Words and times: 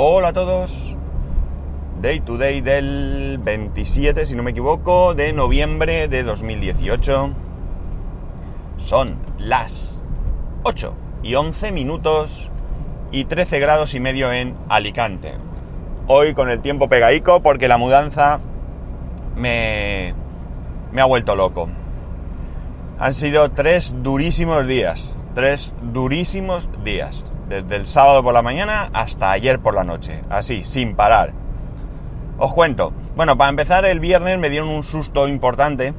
Hola 0.00 0.28
a 0.28 0.32
todos. 0.32 0.94
Day 2.00 2.20
to 2.20 2.38
day 2.38 2.60
del 2.60 3.40
27, 3.42 4.26
si 4.26 4.36
no 4.36 4.44
me 4.44 4.52
equivoco, 4.52 5.14
de 5.14 5.32
noviembre 5.32 6.06
de 6.06 6.22
2018. 6.22 7.30
Son 8.76 9.18
las 9.38 10.04
8 10.62 10.94
y 11.24 11.34
11 11.34 11.72
minutos 11.72 12.48
y 13.10 13.24
13 13.24 13.58
grados 13.58 13.92
y 13.94 13.98
medio 13.98 14.32
en 14.32 14.56
Alicante. 14.68 15.34
Hoy 16.06 16.32
con 16.32 16.48
el 16.48 16.60
tiempo 16.60 16.88
pegaico 16.88 17.42
porque 17.42 17.66
la 17.66 17.76
mudanza 17.76 18.38
me, 19.34 20.14
me 20.92 21.00
ha 21.00 21.06
vuelto 21.06 21.34
loco. 21.34 21.68
Han 23.00 23.14
sido 23.14 23.50
tres 23.50 23.96
durísimos 24.00 24.64
días. 24.68 25.16
Tres 25.34 25.74
durísimos 25.82 26.68
días. 26.84 27.24
Desde 27.48 27.76
el 27.76 27.86
sábado 27.86 28.22
por 28.22 28.34
la 28.34 28.42
mañana 28.42 28.90
hasta 28.92 29.30
ayer 29.30 29.58
por 29.58 29.74
la 29.74 29.84
noche. 29.84 30.22
Así, 30.28 30.64
sin 30.64 30.94
parar. 30.94 31.32
Os 32.38 32.52
cuento. 32.52 32.92
Bueno, 33.16 33.36
para 33.38 33.50
empezar, 33.50 33.84
el 33.84 34.00
viernes 34.00 34.38
me 34.38 34.50
dieron 34.50 34.68
un 34.68 34.82
susto 34.82 35.26
importante. 35.26 35.94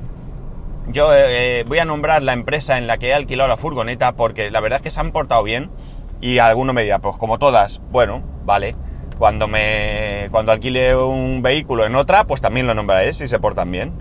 Yo 0.87 1.13
eh, 1.13 1.65
voy 1.67 1.79
a 1.79 1.85
nombrar 1.85 2.23
la 2.23 2.33
empresa 2.33 2.77
en 2.77 2.87
la 2.87 2.97
que 2.97 3.09
he 3.09 3.13
alquilado 3.13 3.49
la 3.49 3.57
furgoneta 3.57 4.13
porque 4.13 4.49
la 4.49 4.59
verdad 4.59 4.77
es 4.77 4.83
que 4.83 4.91
se 4.91 4.99
han 4.99 5.11
portado 5.11 5.43
bien. 5.43 5.69
Y 6.21 6.39
alguno 6.39 6.73
me 6.73 6.83
dirá, 6.83 6.99
pues 6.99 7.17
como 7.17 7.39
todas, 7.39 7.81
bueno, 7.91 8.23
vale. 8.45 8.75
Cuando 9.17 9.47
me. 9.47 10.29
Cuando 10.31 10.51
alquile 10.51 10.95
un 10.95 11.41
vehículo 11.41 11.85
en 11.85 11.95
otra, 11.95 12.25
pues 12.25 12.41
también 12.41 12.67
lo 12.67 12.73
nombraré 12.73 13.11
si 13.11 13.27
se 13.27 13.39
portan 13.39 13.71
bien. 13.71 13.93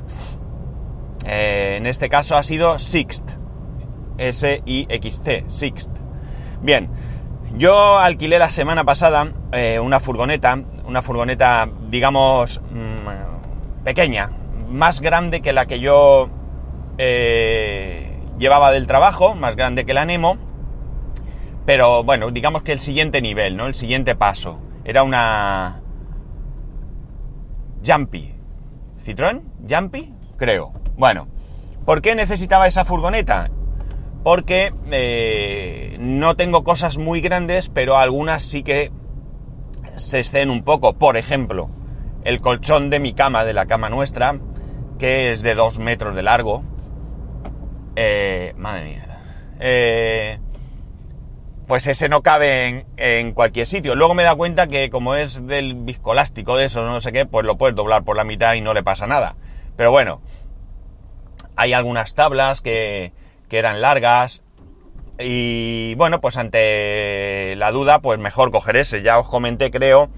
Eh, 1.26 1.74
en 1.76 1.87
este 1.87 2.09
caso 2.09 2.37
ha 2.37 2.42
sido 2.42 2.78
Sixt. 2.78 3.28
S-I-X-T, 4.18 5.45
Sixt. 5.48 5.90
Bien, 6.62 6.90
yo 7.57 7.98
alquilé 7.98 8.38
la 8.38 8.51
semana 8.51 8.84
pasada 8.84 9.33
eh, 9.52 9.80
una 9.80 10.01
furgoneta, 10.01 10.59
una 10.84 11.02
furgoneta, 11.02 11.69
digamos, 11.88 12.61
mmm, 12.71 13.85
pequeña, 13.85 14.30
más 14.68 15.01
grande 15.01 15.40
que 15.40 15.52
la 15.52 15.66
que 15.66 15.80
yo 15.80 16.29
eh, 16.99 18.16
llevaba 18.38 18.71
del 18.73 18.87
trabajo, 18.87 19.35
más 19.35 19.57
grande 19.57 19.87
que 19.87 19.95
la 19.95 20.05
Nemo, 20.05 20.37
pero 21.65 22.02
bueno, 22.05 22.30
digamos 22.30 22.63
que 22.63 22.73
el 22.73 22.80
siguiente 22.80 23.21
nivel, 23.21 23.57
¿no? 23.57 23.66
El 23.66 23.74
siguiente 23.74 24.15
paso. 24.15 24.59
Era 24.85 25.02
una 25.02 25.83
Jumpy. 27.87 28.35
¿Citroën? 29.05 29.43
¿Jumpy? 29.68 30.15
Creo. 30.37 30.73
Bueno, 30.96 31.29
¿por 31.85 32.01
qué 32.01 32.15
necesitaba 32.15 32.66
esa 32.66 32.85
furgoneta? 32.85 33.51
Porque 34.29 34.74
eh, 34.90 35.96
no 35.98 36.37
tengo 36.37 36.62
cosas 36.62 36.98
muy 36.98 37.23
grandes, 37.23 37.71
pero 37.71 37.96
algunas 37.96 38.43
sí 38.43 38.62
que 38.62 38.93
se 39.96 40.18
exceden 40.18 40.51
un 40.51 40.65
poco. 40.65 40.98
Por 40.98 41.16
ejemplo, 41.16 41.71
el 42.24 42.43
colchón 42.43 42.90
de 42.90 43.01
mi 43.01 43.15
cama, 43.15 43.46
de 43.46 43.54
la 43.54 43.65
cama 43.65 43.88
nuestra, 43.88 44.38
que 44.99 45.32
es 45.32 45.40
de 45.40 45.54
dos 45.54 45.79
metros 45.79 46.15
de 46.15 46.23
largo. 46.23 46.62
Eh, 47.96 48.52
madre 48.59 48.84
mía. 48.84 49.21
Eh, 49.60 50.38
pues 51.66 51.87
ese 51.87 52.10
no 52.10 52.21
cabe 52.21 52.66
en, 52.66 52.87
en, 52.99 53.32
cualquier 53.32 53.66
sitio. 53.66 53.95
Luego 53.95 54.12
me 54.12 54.24
da 54.24 54.34
cuenta 54.34 54.66
que 54.66 54.90
como 54.90 55.15
es 55.15 55.46
del 55.46 55.74
viscolástico 55.74 56.59
de 56.59 56.66
eso, 56.66 56.84
no 56.84 57.01
sé 57.01 57.12
qué, 57.12 57.24
pues 57.24 57.46
lo 57.46 57.56
puedes 57.56 57.74
doblar 57.74 58.04
por 58.04 58.15
la 58.15 58.24
mitad 58.24 58.52
y 58.52 58.60
no 58.60 58.74
le 58.74 58.82
pasa 58.82 59.06
nada. 59.06 59.37
Pero 59.74 59.90
bueno, 59.90 60.21
hay 61.56 61.73
algunas 61.73 62.15
tablas 62.15 62.60
que, 62.60 63.15
que 63.49 63.59
eran 63.59 63.80
largas 63.80 64.43
y 65.19 65.94
bueno, 65.97 66.21
pues 66.21 66.37
ante 66.37 67.56
la 67.56 67.72
duda, 67.72 68.00
pues 68.00 68.21
mejor 68.21 68.53
coger 68.53 68.77
ese. 68.77 69.03
Ya 69.03 69.19
os 69.19 69.28
comenté, 69.28 69.71
creo, 69.71 70.10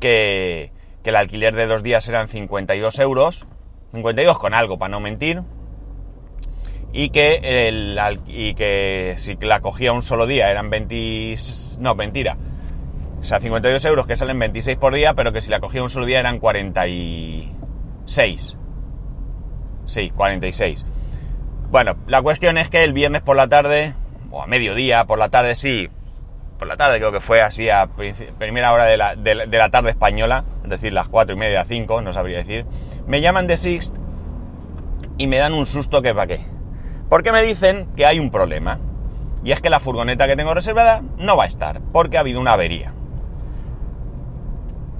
que, 0.00 0.72
que 1.02 1.10
el 1.10 1.16
alquiler 1.16 1.54
de 1.54 1.66
dos 1.66 1.82
días 1.82 2.08
eran 2.08 2.28
52 2.28 2.98
euros, 2.98 3.46
52 3.92 4.38
con 4.38 4.54
algo, 4.54 4.78
para 4.78 4.90
no 4.90 5.00
mentir, 5.00 5.42
y 6.92 7.10
que, 7.10 7.68
el, 7.68 8.00
y 8.26 8.54
que 8.54 9.14
si 9.16 9.36
la 9.36 9.60
cogía 9.60 9.92
un 9.92 10.02
solo 10.02 10.26
día 10.26 10.50
eran 10.50 10.70
20... 10.70 11.36
No, 11.78 11.94
mentira. 11.94 12.36
O 13.20 13.24
sea, 13.24 13.38
52 13.38 13.84
euros 13.84 14.08
que 14.08 14.16
salen 14.16 14.40
26 14.40 14.76
por 14.76 14.92
día, 14.94 15.14
pero 15.14 15.32
que 15.32 15.40
si 15.40 15.50
la 15.50 15.60
cogía 15.60 15.84
un 15.84 15.90
solo 15.90 16.06
día 16.06 16.18
eran 16.18 16.40
46. 16.40 18.56
Sí, 19.86 20.10
46. 20.10 20.84
Bueno, 21.72 21.96
la 22.06 22.20
cuestión 22.20 22.58
es 22.58 22.68
que 22.68 22.84
el 22.84 22.92
viernes 22.92 23.22
por 23.22 23.34
la 23.34 23.48
tarde, 23.48 23.94
o 24.30 24.42
a 24.42 24.46
mediodía, 24.46 25.06
por 25.06 25.18
la 25.18 25.30
tarde 25.30 25.54
sí, 25.54 25.88
por 26.58 26.68
la 26.68 26.76
tarde 26.76 26.98
creo 26.98 27.12
que 27.12 27.20
fue 27.20 27.40
así 27.40 27.70
a 27.70 27.88
primera 28.38 28.74
hora 28.74 28.84
de 28.84 28.98
la, 28.98 29.16
de, 29.16 29.46
de 29.46 29.58
la 29.58 29.70
tarde 29.70 29.88
española, 29.88 30.44
es 30.64 30.68
decir, 30.68 30.92
las 30.92 31.08
4 31.08 31.34
y 31.34 31.38
media, 31.38 31.64
5, 31.64 32.02
no 32.02 32.12
sabría 32.12 32.36
decir, 32.36 32.66
me 33.06 33.22
llaman 33.22 33.46
de 33.46 33.56
Sixt 33.56 33.96
y 35.16 35.26
me 35.28 35.38
dan 35.38 35.54
un 35.54 35.64
susto 35.64 36.02
que 36.02 36.14
para 36.14 36.26
qué. 36.26 36.46
Porque 37.08 37.32
me 37.32 37.40
dicen 37.40 37.88
que 37.96 38.04
hay 38.04 38.18
un 38.18 38.30
problema. 38.30 38.78
Y 39.42 39.52
es 39.52 39.62
que 39.62 39.70
la 39.70 39.80
furgoneta 39.80 40.26
que 40.26 40.36
tengo 40.36 40.52
reservada 40.52 41.00
no 41.16 41.38
va 41.38 41.44
a 41.44 41.46
estar, 41.46 41.80
porque 41.90 42.18
ha 42.18 42.20
habido 42.20 42.38
una 42.38 42.52
avería. 42.52 42.92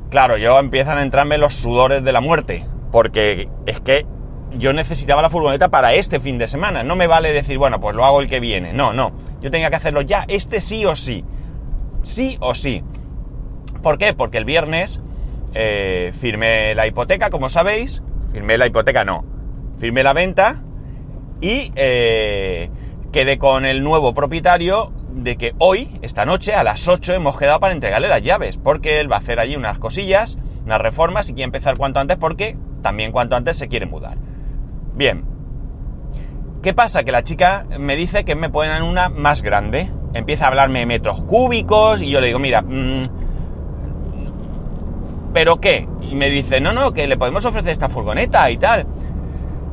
Claro, 0.08 0.38
yo 0.38 0.58
empiezan 0.58 0.96
a 0.96 1.02
entrarme 1.02 1.36
los 1.36 1.52
sudores 1.52 2.02
de 2.02 2.12
la 2.12 2.22
muerte, 2.22 2.66
porque 2.90 3.50
es 3.66 3.78
que 3.80 4.06
yo 4.58 4.72
necesitaba 4.72 5.22
la 5.22 5.30
furgoneta 5.30 5.68
para 5.68 5.94
este 5.94 6.20
fin 6.20 6.38
de 6.38 6.48
semana. 6.48 6.82
No 6.82 6.96
me 6.96 7.06
vale 7.06 7.32
decir, 7.32 7.58
bueno, 7.58 7.80
pues 7.80 7.96
lo 7.96 8.04
hago 8.04 8.20
el 8.20 8.28
que 8.28 8.40
viene. 8.40 8.72
No, 8.72 8.92
no. 8.92 9.12
Yo 9.40 9.50
tenía 9.50 9.70
que 9.70 9.76
hacerlo 9.76 10.02
ya, 10.02 10.24
este 10.28 10.60
sí 10.60 10.84
o 10.84 10.96
sí. 10.96 11.24
Sí 12.02 12.36
o 12.40 12.54
sí. 12.54 12.82
¿Por 13.82 13.98
qué? 13.98 14.14
Porque 14.14 14.38
el 14.38 14.44
viernes 14.44 15.00
eh, 15.54 16.12
firmé 16.18 16.74
la 16.74 16.86
hipoteca, 16.86 17.30
como 17.30 17.48
sabéis. 17.48 18.02
Firmé 18.32 18.58
la 18.58 18.66
hipoteca, 18.66 19.04
no. 19.04 19.24
Firmé 19.78 20.02
la 20.02 20.12
venta 20.12 20.62
y 21.40 21.72
eh, 21.74 22.70
quedé 23.10 23.38
con 23.38 23.64
el 23.64 23.82
nuevo 23.82 24.14
propietario 24.14 24.92
de 25.10 25.36
que 25.36 25.54
hoy, 25.58 25.98
esta 26.02 26.24
noche, 26.24 26.54
a 26.54 26.62
las 26.62 26.88
8 26.88 27.14
hemos 27.14 27.36
quedado 27.36 27.60
para 27.60 27.74
entregarle 27.74 28.08
las 28.08 28.22
llaves. 28.22 28.58
Porque 28.58 29.00
él 29.00 29.10
va 29.10 29.16
a 29.16 29.20
hacer 29.20 29.40
allí 29.40 29.56
unas 29.56 29.78
cosillas, 29.78 30.38
unas 30.64 30.80
reformas 30.80 31.28
y 31.28 31.34
quiere 31.34 31.46
empezar 31.46 31.76
cuanto 31.76 32.00
antes 32.00 32.16
porque 32.16 32.56
también 32.82 33.12
cuanto 33.12 33.36
antes 33.36 33.56
se 33.56 33.69
quiere 33.69 33.86
mudar. 33.86 34.19
Bien. 34.94 35.25
¿Qué 36.62 36.75
pasa? 36.75 37.03
Que 37.04 37.12
la 37.12 37.25
chica 37.25 37.66
me 37.78 37.97
dice 37.97 38.25
que 38.25 38.34
me 38.34 38.48
ponen 38.48 38.82
una 38.82 39.08
más 39.08 39.42
grande. 39.42 39.91
Empieza 40.14 40.44
a 40.44 40.48
hablarme 40.48 40.80
de 40.80 40.86
metros 40.86 41.22
cúbicos 41.22 42.03
y 42.03 42.10
yo 42.10 42.20
le 42.20 42.28
digo, 42.28 42.38
mira, 42.38 42.62
mmm, 42.62 43.02
¿pero 45.32 45.60
qué? 45.60 45.88
Y 46.02 46.14
me 46.14 46.31
dice, 46.31 46.60
no, 46.60 46.72
no, 46.72 46.92
que 46.92 47.06
le 47.06 47.16
podemos 47.16 47.44
ofrecer 47.44 47.72
esta 47.72 47.88
furgoneta 47.88 48.50
y 48.50 48.58
tal. 48.58 48.86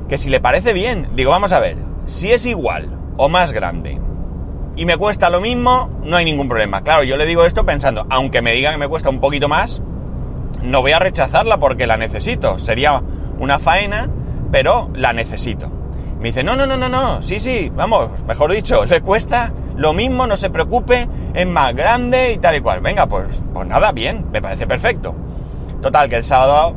Que 0.07 0.17
si 0.17 0.29
le 0.29 0.39
parece 0.39 0.73
bien. 0.73 1.09
Digo, 1.15 1.31
vamos 1.31 1.53
a 1.53 1.59
ver, 1.59 1.77
si 2.05 2.31
es 2.31 2.45
igual 2.45 2.97
o 3.17 3.29
más 3.29 3.51
grande 3.51 3.99
y 4.79 4.85
me 4.85 4.95
cuesta 4.95 5.29
lo 5.29 5.41
mismo, 5.41 5.89
no 6.05 6.15
hay 6.15 6.23
ningún 6.23 6.47
problema. 6.47 6.83
Claro, 6.83 7.03
yo 7.03 7.17
le 7.17 7.25
digo 7.25 7.43
esto 7.43 7.65
pensando, 7.65 8.07
aunque 8.09 8.41
me 8.41 8.53
diga 8.53 8.71
que 8.71 8.77
me 8.77 8.87
cuesta 8.87 9.09
un 9.09 9.19
poquito 9.19 9.49
más, 9.49 9.81
no 10.63 10.81
voy 10.81 10.93
a 10.93 10.99
rechazarla 10.99 11.59
porque 11.59 11.85
la 11.85 11.97
necesito. 11.97 12.59
Sería 12.59 13.03
una 13.39 13.59
faena 13.59 14.09
pero 14.51 14.89
la 14.93 15.13
necesito. 15.13 15.69
Me 16.19 16.29
dice, 16.29 16.43
no, 16.43 16.55
no, 16.55 16.65
no, 16.65 16.75
no, 16.75 16.89
no, 16.89 17.21
sí, 17.21 17.39
sí, 17.39 17.71
vamos, 17.73 18.09
mejor 18.27 18.51
dicho, 18.51 18.85
le 18.89 19.01
cuesta 19.01 19.53
lo 19.77 19.93
mismo, 19.93 20.27
no 20.27 20.35
se 20.35 20.49
preocupe, 20.49 21.07
es 21.33 21.47
más 21.47 21.73
grande 21.73 22.33
y 22.33 22.37
tal 22.37 22.57
y 22.57 22.61
cual. 22.61 22.81
Venga, 22.81 23.05
pues, 23.07 23.27
pues 23.53 23.67
nada, 23.67 23.93
bien, 23.93 24.25
me 24.31 24.41
parece 24.41 24.67
perfecto. 24.67 25.15
Total, 25.81 26.09
que 26.09 26.17
el 26.17 26.25
sábado 26.25 26.75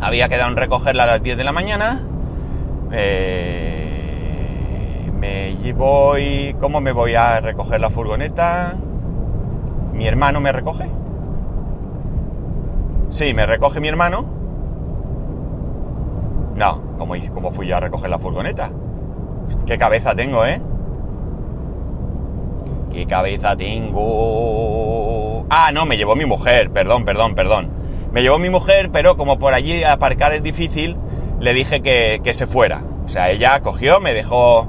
había 0.00 0.28
quedado 0.28 0.50
en 0.50 0.56
recogerla 0.56 1.04
a 1.04 1.06
las 1.06 1.22
10 1.22 1.38
de 1.38 1.44
la 1.44 1.52
mañana. 1.52 2.00
Eh, 2.90 4.28
me 5.16 5.72
voy... 5.72 6.56
¿Cómo 6.58 6.80
me 6.80 6.90
voy 6.90 7.14
a 7.14 7.40
recoger 7.40 7.80
la 7.80 7.90
furgoneta? 7.90 8.74
¿Mi 9.92 10.08
hermano 10.08 10.40
me 10.40 10.50
recoge? 10.50 10.90
Sí, 13.10 13.32
me 13.34 13.46
recoge 13.46 13.78
mi 13.78 13.86
hermano 13.86 14.37
no, 16.58 16.96
¿cómo, 16.98 17.14
¿cómo 17.32 17.52
fui 17.52 17.68
yo 17.68 17.76
a 17.76 17.80
recoger 17.80 18.10
la 18.10 18.18
furgoneta? 18.18 18.70
¿Qué 19.64 19.78
cabeza 19.78 20.14
tengo, 20.14 20.44
eh? 20.44 20.60
¿Qué 22.92 23.06
cabeza 23.06 23.56
tengo? 23.56 25.46
Ah, 25.50 25.70
no, 25.72 25.86
me 25.86 25.96
llevó 25.96 26.16
mi 26.16 26.26
mujer, 26.26 26.70
perdón, 26.70 27.04
perdón, 27.04 27.34
perdón. 27.34 27.70
Me 28.12 28.22
llevó 28.22 28.38
mi 28.38 28.50
mujer, 28.50 28.90
pero 28.92 29.16
como 29.16 29.38
por 29.38 29.54
allí 29.54 29.84
aparcar 29.84 30.34
es 30.34 30.42
difícil, 30.42 30.96
le 31.40 31.54
dije 31.54 31.80
que, 31.80 32.20
que 32.22 32.34
se 32.34 32.46
fuera. 32.46 32.82
O 33.04 33.08
sea, 33.08 33.30
ella 33.30 33.60
cogió, 33.60 34.00
me 34.00 34.12
dejó 34.12 34.68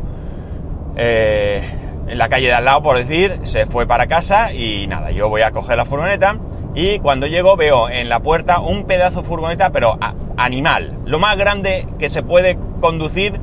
eh, 0.95 1.62
en 2.07 2.18
la 2.18 2.30
calle 2.30 2.47
de 2.47 2.53
al 2.53 2.65
lado, 2.65 2.83
por 2.83 2.97
decir, 2.97 3.39
se 3.44 3.65
fue 3.65 3.88
para 3.88 4.07
casa 4.07 4.53
y 4.53 4.88
nada, 4.88 5.12
yo 5.12 5.30
voy 5.30 5.41
a 5.41 5.51
coger 5.51 5.77
la 5.77 5.86
furgoneta 5.86 6.38
y 6.75 7.00
cuando 7.00 7.27
llego 7.27 7.56
veo 7.57 7.89
en 7.89 8.09
la 8.09 8.19
puerta 8.19 8.59
un 8.59 8.83
pedazo 8.83 9.21
de 9.21 9.27
furgoneta, 9.27 9.71
pero 9.71 9.97
animal, 10.39 11.00
lo 11.06 11.19
más 11.19 11.38
grande 11.38 11.86
que 12.00 12.09
se 12.09 12.24
puede 12.24 12.57
conducir 12.80 13.39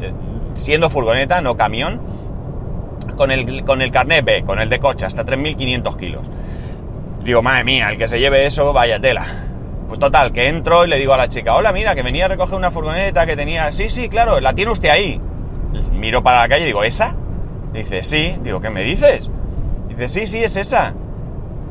eh, 0.00 0.12
siendo 0.54 0.90
furgoneta, 0.90 1.40
no 1.40 1.56
camión, 1.56 2.00
con 3.16 3.30
el, 3.30 3.64
con 3.64 3.82
el 3.82 3.92
carnet 3.92 4.24
B, 4.24 4.44
con 4.44 4.58
el 4.60 4.68
de 4.68 4.80
coche, 4.80 5.04
hasta 5.04 5.24
3.500 5.24 5.96
kilos. 5.96 6.22
Digo, 7.22 7.42
madre 7.42 7.64
mía, 7.64 7.90
el 7.90 7.98
que 7.98 8.08
se 8.08 8.18
lleve 8.18 8.46
eso, 8.46 8.72
vaya 8.72 8.98
tela. 8.98 9.26
Pues 9.88 10.00
total, 10.00 10.32
que 10.32 10.48
entro 10.48 10.84
y 10.84 10.88
le 10.88 10.96
digo 10.98 11.12
a 11.12 11.16
la 11.18 11.28
chica, 11.28 11.54
hola, 11.54 11.72
mira, 11.72 11.94
que 11.94 12.02
venía 12.02 12.24
a 12.24 12.28
recoger 12.28 12.54
una 12.56 12.70
furgoneta 12.70 13.26
que 13.26 13.36
tenía... 13.36 13.70
Sí, 13.72 13.88
sí, 13.88 14.08
claro, 14.08 14.40
la 14.40 14.54
tiene 14.54 14.70
usted 14.70 14.88
ahí. 14.88 15.20
Miro 15.92 16.22
para 16.22 16.40
la 16.40 16.48
calle 16.48 16.64
y 16.64 16.66
digo, 16.66 16.84
¿esa? 16.84 17.14
Dice, 17.72 18.02
sí. 18.02 18.36
Digo, 18.42 18.60
¿qué 18.60 18.70
me 18.70 18.82
dices? 18.82 19.30
Dice, 19.88 20.08
sí, 20.08 20.26
sí, 20.26 20.44
es 20.44 20.56
esa. 20.56 20.94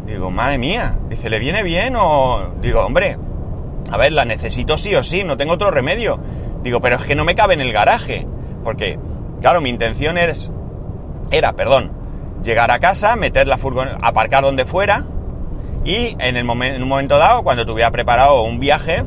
Digo, 0.06 0.29
madre 0.31 0.57
mía. 0.57 0.97
Dice, 1.09 1.29
¿le 1.29 1.39
viene 1.39 1.63
bien 1.63 1.95
o...? 1.95 2.56
Digo, 2.62 2.81
hombre, 2.81 3.18
a 3.92 3.98
ver, 3.98 4.12
la 4.13 4.25
necesito 4.25 4.78
sí 4.78 4.95
o 4.95 5.04
sí, 5.04 5.24
no 5.24 5.38
tengo 5.38 5.54
otro 5.54 5.72
remedio. 5.72 6.19
Digo, 6.63 6.81
pero 6.81 6.95
es 6.95 7.06
que 7.06 7.16
no 7.16 7.25
me 7.25 7.36
cabe 7.36 7.54
en 7.54 7.62
el 7.62 7.72
garaje. 7.72 8.28
Porque, 8.63 9.00
claro, 9.42 9.62
mi 9.62 9.69
intención 9.69 10.18
es... 10.18 10.51
Era, 11.31 11.54
perdón, 11.54 11.92
llegar 12.44 12.72
a 12.72 12.80
casa, 12.80 13.16
meter 13.16 13.48
la 13.48 13.57
furgoneta, 13.57 13.98
aparcar 14.01 14.44
donde 14.44 14.66
fuera 14.66 15.06
y 15.84 16.16
en, 16.19 16.36
el 16.36 16.50
en 16.50 16.84
un 16.84 16.89
momento 16.89 17.18
dado, 17.18 17.44
cuando 17.44 17.66
tuviera 17.66 17.92
preparado 17.92 18.42
un 18.44 18.60
viaje, 18.60 19.06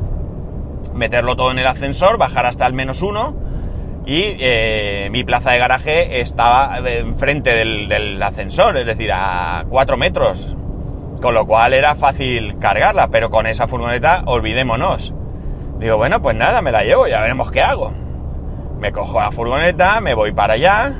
meterlo 0.93 1.35
todo 1.35 1.51
en 1.51 1.59
el 1.59 1.67
ascensor, 1.67 2.17
bajar 2.17 2.45
hasta 2.45 2.65
el 2.65 2.73
menos 2.73 3.01
uno 3.01 3.35
y 4.05 4.35
eh, 4.39 5.09
mi 5.11 5.23
plaza 5.23 5.51
de 5.51 5.59
garaje 5.59 6.21
estaba 6.21 6.79
enfrente 6.79 7.53
del, 7.53 7.87
del, 7.87 8.21
ascensor, 8.21 8.77
es 8.77 8.85
decir, 8.85 9.11
a 9.13 9.65
cuatro 9.69 9.95
metros. 9.95 10.55
Con 11.21 11.33
lo 11.33 11.45
cual 11.45 11.73
era 11.73 11.95
fácil 11.95 12.57
cargarla, 12.59 13.09
pero 13.09 13.29
con 13.29 13.45
esa 13.47 13.67
furgoneta 13.67 14.23
olvidémonos. 14.25 15.13
Digo, 15.79 15.97
bueno, 15.97 16.21
pues 16.21 16.35
nada, 16.35 16.61
me 16.61 16.71
la 16.71 16.83
llevo, 16.83 17.07
ya 17.07 17.21
veremos 17.21 17.51
qué 17.51 17.61
hago. 17.61 17.93
Me 18.79 18.91
cojo 18.91 19.19
la 19.19 19.31
furgoneta, 19.31 20.01
me 20.01 20.15
voy 20.15 20.31
para 20.31 20.53
allá, 20.53 20.93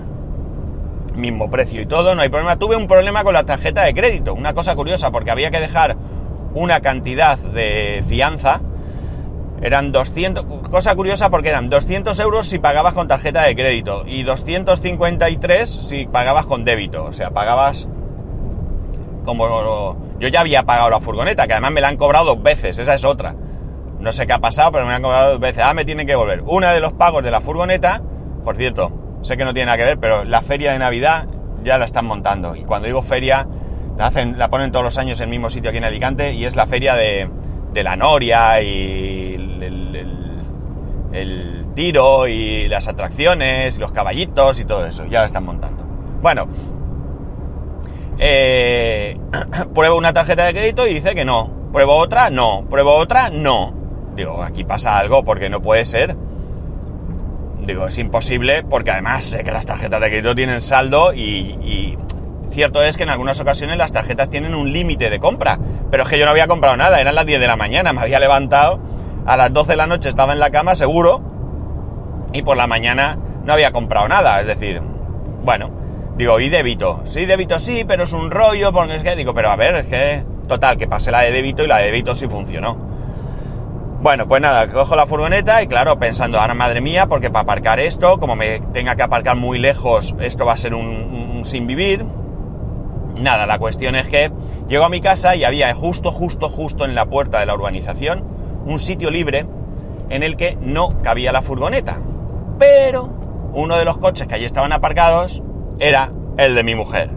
mismo 1.15 1.49
precio 1.49 1.81
y 1.81 1.85
todo, 1.85 2.15
no 2.15 2.21
hay 2.21 2.29
problema. 2.29 2.57
Tuve 2.57 2.75
un 2.75 2.87
problema 2.87 3.23
con 3.23 3.33
la 3.33 3.43
tarjeta 3.43 3.83
de 3.83 3.93
crédito, 3.93 4.33
una 4.33 4.53
cosa 4.53 4.75
curiosa, 4.75 5.11
porque 5.11 5.31
había 5.31 5.49
que 5.49 5.59
dejar 5.59 5.97
una 6.53 6.81
cantidad 6.81 7.37
de 7.37 8.03
fianza 8.07 8.61
eran 9.61 9.91
200, 9.91 10.43
cosa 10.69 10.95
curiosa 10.95 11.29
porque 11.29 11.49
eran 11.49 11.69
200 11.69 12.19
euros 12.19 12.47
si 12.47 12.57
pagabas 12.57 12.93
con 12.93 13.07
tarjeta 13.07 13.43
de 13.43 13.55
crédito 13.55 14.03
y 14.07 14.23
253 14.23 15.69
si 15.69 16.07
pagabas 16.07 16.47
con 16.47 16.65
débito. 16.65 17.05
O 17.05 17.13
sea, 17.13 17.29
pagabas 17.29 17.87
como... 19.23 20.10
Yo 20.21 20.27
ya 20.27 20.41
había 20.41 20.61
pagado 20.63 20.91
la 20.91 20.99
furgoneta, 20.99 21.47
que 21.47 21.53
además 21.53 21.71
me 21.71 21.81
la 21.81 21.87
han 21.87 21.97
cobrado 21.97 22.25
dos 22.25 22.43
veces, 22.43 22.77
esa 22.77 22.93
es 22.93 23.03
otra. 23.03 23.35
No 23.99 24.13
sé 24.13 24.27
qué 24.27 24.33
ha 24.33 24.39
pasado, 24.39 24.71
pero 24.71 24.85
me 24.85 24.91
la 24.91 24.97
han 24.97 25.01
cobrado 25.01 25.31
dos 25.31 25.39
veces. 25.39 25.63
Ah, 25.65 25.73
me 25.73 25.83
tienen 25.83 26.05
que 26.05 26.13
volver. 26.13 26.43
Una 26.45 26.73
de 26.73 26.79
los 26.79 26.93
pagos 26.93 27.23
de 27.23 27.31
la 27.31 27.41
furgoneta, 27.41 28.03
por 28.43 28.55
cierto, 28.55 29.19
sé 29.23 29.35
que 29.35 29.45
no 29.45 29.55
tiene 29.55 29.65
nada 29.65 29.79
que 29.79 29.83
ver, 29.83 29.97
pero 29.97 30.23
la 30.23 30.43
feria 30.43 30.73
de 30.73 30.77
Navidad 30.77 31.25
ya 31.63 31.79
la 31.79 31.85
están 31.85 32.05
montando. 32.05 32.55
Y 32.55 32.61
cuando 32.61 32.85
digo 32.85 33.01
feria, 33.01 33.47
la, 33.97 34.05
hacen, 34.05 34.37
la 34.37 34.51
ponen 34.51 34.71
todos 34.71 34.85
los 34.85 34.99
años 34.99 35.19
en 35.21 35.23
el 35.23 35.29
mismo 35.31 35.49
sitio 35.49 35.71
aquí 35.71 35.79
en 35.79 35.85
Alicante 35.85 36.33
y 36.33 36.45
es 36.45 36.55
la 36.55 36.67
feria 36.67 36.95
de, 36.95 37.27
la 37.73 37.95
Noria 37.95 38.61
y 38.61 39.33
el 41.13 41.65
tiro 41.73 42.27
y 42.27 42.67
las 42.67 42.87
atracciones, 42.87 43.77
y 43.77 43.79
los 43.79 43.91
caballitos 43.91 44.59
y 44.59 44.65
todo 44.65 44.85
eso. 44.85 45.07
Ya 45.07 45.21
lo 45.21 45.25
están 45.25 45.45
montando. 45.45 45.83
Bueno, 46.21 46.47
eh, 48.21 49.17
pruebo 49.73 49.97
una 49.97 50.13
tarjeta 50.13 50.45
de 50.45 50.53
crédito 50.53 50.87
y 50.87 50.93
dice 50.93 51.13
que 51.13 51.25
no. 51.25 51.51
Pruebo 51.73 51.95
otra, 51.95 52.29
no. 52.29 52.65
Pruebo 52.69 52.93
otra, 52.93 53.29
no. 53.29 53.73
Digo, 54.15 54.43
aquí 54.43 54.63
pasa 54.63 54.97
algo 54.97 55.25
porque 55.25 55.49
no 55.49 55.61
puede 55.61 55.83
ser. 55.83 56.15
Digo, 57.65 57.87
es 57.87 57.97
imposible 57.97 58.63
porque 58.63 58.91
además 58.91 59.25
sé 59.25 59.43
que 59.43 59.51
las 59.51 59.65
tarjetas 59.65 59.99
de 59.99 60.07
crédito 60.07 60.35
tienen 60.35 60.61
saldo 60.61 61.13
y, 61.13 61.57
y 61.61 61.97
cierto 62.51 62.83
es 62.83 62.97
que 62.97 63.03
en 63.03 63.09
algunas 63.09 63.39
ocasiones 63.39 63.77
las 63.77 63.91
tarjetas 63.91 64.29
tienen 64.29 64.55
un 64.55 64.71
límite 64.71 65.09
de 65.09 65.19
compra. 65.19 65.59
Pero 65.89 66.03
es 66.03 66.09
que 66.09 66.19
yo 66.19 66.25
no 66.25 66.31
había 66.31 66.47
comprado 66.47 66.77
nada, 66.77 67.01
eran 67.01 67.15
las 67.15 67.25
10 67.25 67.39
de 67.39 67.47
la 67.47 67.55
mañana, 67.55 67.91
me 67.91 68.01
había 68.01 68.19
levantado 68.19 68.79
a 69.25 69.37
las 69.37 69.53
12 69.53 69.71
de 69.71 69.77
la 69.77 69.87
noche 69.87 70.09
estaba 70.09 70.33
en 70.33 70.39
la 70.39 70.49
cama 70.49 70.75
seguro 70.75 71.21
y 72.33 72.41
por 72.41 72.57
la 72.57 72.67
mañana 72.67 73.17
no 73.45 73.53
había 73.53 73.71
comprado 73.71 74.07
nada. 74.07 74.41
Es 74.41 74.47
decir, 74.47 74.81
bueno, 75.43 75.80
digo, 76.17 76.39
¿y 76.39 76.49
débito? 76.49 77.01
Sí, 77.05 77.25
débito 77.25 77.59
sí, 77.59 77.83
pero 77.87 78.03
es 78.03 78.13
un 78.13 78.31
rollo 78.31 78.71
porque 78.71 78.95
es 78.95 79.03
que 79.03 79.15
digo, 79.15 79.33
pero 79.33 79.49
a 79.49 79.55
ver, 79.55 79.75
es 79.75 79.85
que 79.85 80.23
total, 80.47 80.77
que 80.77 80.87
pasé 80.87 81.11
la 81.11 81.21
de 81.21 81.31
débito 81.31 81.63
y 81.63 81.67
la 81.67 81.77
de 81.77 81.85
débito 81.85 82.15
sí 82.15 82.27
funcionó. 82.27 82.77
Bueno, 84.01 84.27
pues 84.27 84.41
nada, 84.41 84.67
cojo 84.67 84.95
la 84.95 85.05
furgoneta 85.05 85.61
y 85.61 85.67
claro, 85.67 85.99
pensando, 85.99 86.39
ahora 86.39 86.55
madre 86.55 86.81
mía, 86.81 87.05
porque 87.05 87.29
para 87.29 87.43
aparcar 87.43 87.79
esto, 87.79 88.19
como 88.19 88.35
me 88.35 88.59
tenga 88.73 88.95
que 88.95 89.03
aparcar 89.03 89.35
muy 89.35 89.59
lejos, 89.59 90.15
esto 90.19 90.45
va 90.45 90.53
a 90.53 90.57
ser 90.57 90.73
un 90.73 91.43
sin 91.45 91.67
vivir. 91.67 92.05
Nada, 93.17 93.45
la 93.45 93.59
cuestión 93.59 93.95
es 93.95 94.07
que 94.07 94.31
llego 94.67 94.85
a 94.85 94.89
mi 94.89 95.01
casa 95.01 95.35
y 95.35 95.43
había 95.43 95.73
justo, 95.75 96.11
justo, 96.11 96.49
justo 96.49 96.85
en 96.85 96.95
la 96.95 97.05
puerta 97.05 97.39
de 97.39 97.45
la 97.45 97.53
urbanización 97.53 98.23
un 98.65 98.79
sitio 98.79 99.11
libre 99.11 99.45
en 100.09 100.23
el 100.23 100.35
que 100.35 100.57
no 100.61 101.01
cabía 101.01 101.31
la 101.31 101.41
furgoneta. 101.41 101.99
Pero 102.57 103.09
uno 103.53 103.77
de 103.77 103.85
los 103.85 103.97
coches 103.97 104.27
que 104.27 104.35
allí 104.35 104.45
estaban 104.45 104.71
aparcados 104.71 105.41
era 105.81 106.11
el 106.37 106.55
de 106.55 106.63
mi 106.63 106.75
mujer. 106.75 107.09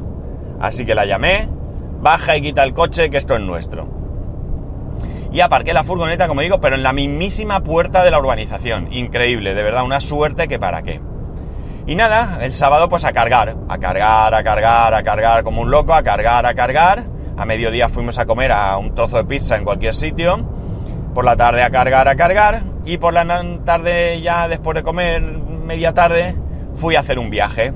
Así 0.61 0.85
que 0.85 0.95
la 0.95 1.05
llamé, 1.05 1.49
baja 2.01 2.37
y 2.37 2.41
quita 2.41 2.65
el 2.65 2.75
coche, 2.75 3.11
que 3.11 3.19
esto 3.19 3.35
es 3.35 3.41
nuestro. 3.41 3.89
Y 5.33 5.41
aparqué 5.41 5.73
la 5.73 5.85
furgoneta, 5.85 6.27
como 6.27 6.41
digo, 6.41 6.61
pero 6.61 6.75
en 6.75 6.83
la 6.83 6.93
mismísima 6.93 7.63
puerta 7.63 8.03
de 8.03 8.11
la 8.11 8.19
urbanización. 8.19 8.93
Increíble, 8.93 9.55
de 9.55 9.63
verdad, 9.63 9.85
una 9.85 10.01
suerte 10.01 10.49
que 10.49 10.59
para 10.59 10.83
qué. 10.83 11.01
Y 11.87 11.95
nada, 11.97 12.39
el 12.41 12.53
sábado 12.53 12.89
pues 12.89 13.05
a 13.05 13.13
cargar, 13.13 13.57
a 13.69 13.79
cargar, 13.79 14.35
a 14.35 14.43
cargar, 14.43 14.95
a 14.95 15.03
cargar 15.03 15.45
como 15.45 15.61
un 15.61 15.71
loco, 15.71 15.93
a 15.93 16.03
cargar, 16.03 16.47
a 16.47 16.55
cargar. 16.55 17.05
A 17.37 17.45
mediodía 17.45 17.89
fuimos 17.89 18.19
a 18.19 18.27
comer 18.27 18.53
a 18.53 18.79
un 18.79 18.95
trozo 18.95 19.19
de 19.19 19.25
pizza 19.25 19.57
en 19.57 19.65
cualquier 19.65 19.93
sitio 19.93 20.49
por 21.15 21.25
la 21.25 21.37
tarde 21.37 21.63
a 21.63 21.71
cargar, 21.71 22.09
a 22.09 22.17
cargar, 22.17 22.63
y 22.85 22.99
por 22.99 23.15
la 23.15 23.25
tarde 23.65 24.21
ya 24.21 24.49
después 24.49 24.75
de 24.75 24.83
comer, 24.83 25.23
media 25.23 25.95
tarde, 25.95 26.35
fui 26.75 26.97
a 26.97 27.01
hacer 27.01 27.19
un 27.19 27.31
viaje. 27.31 27.73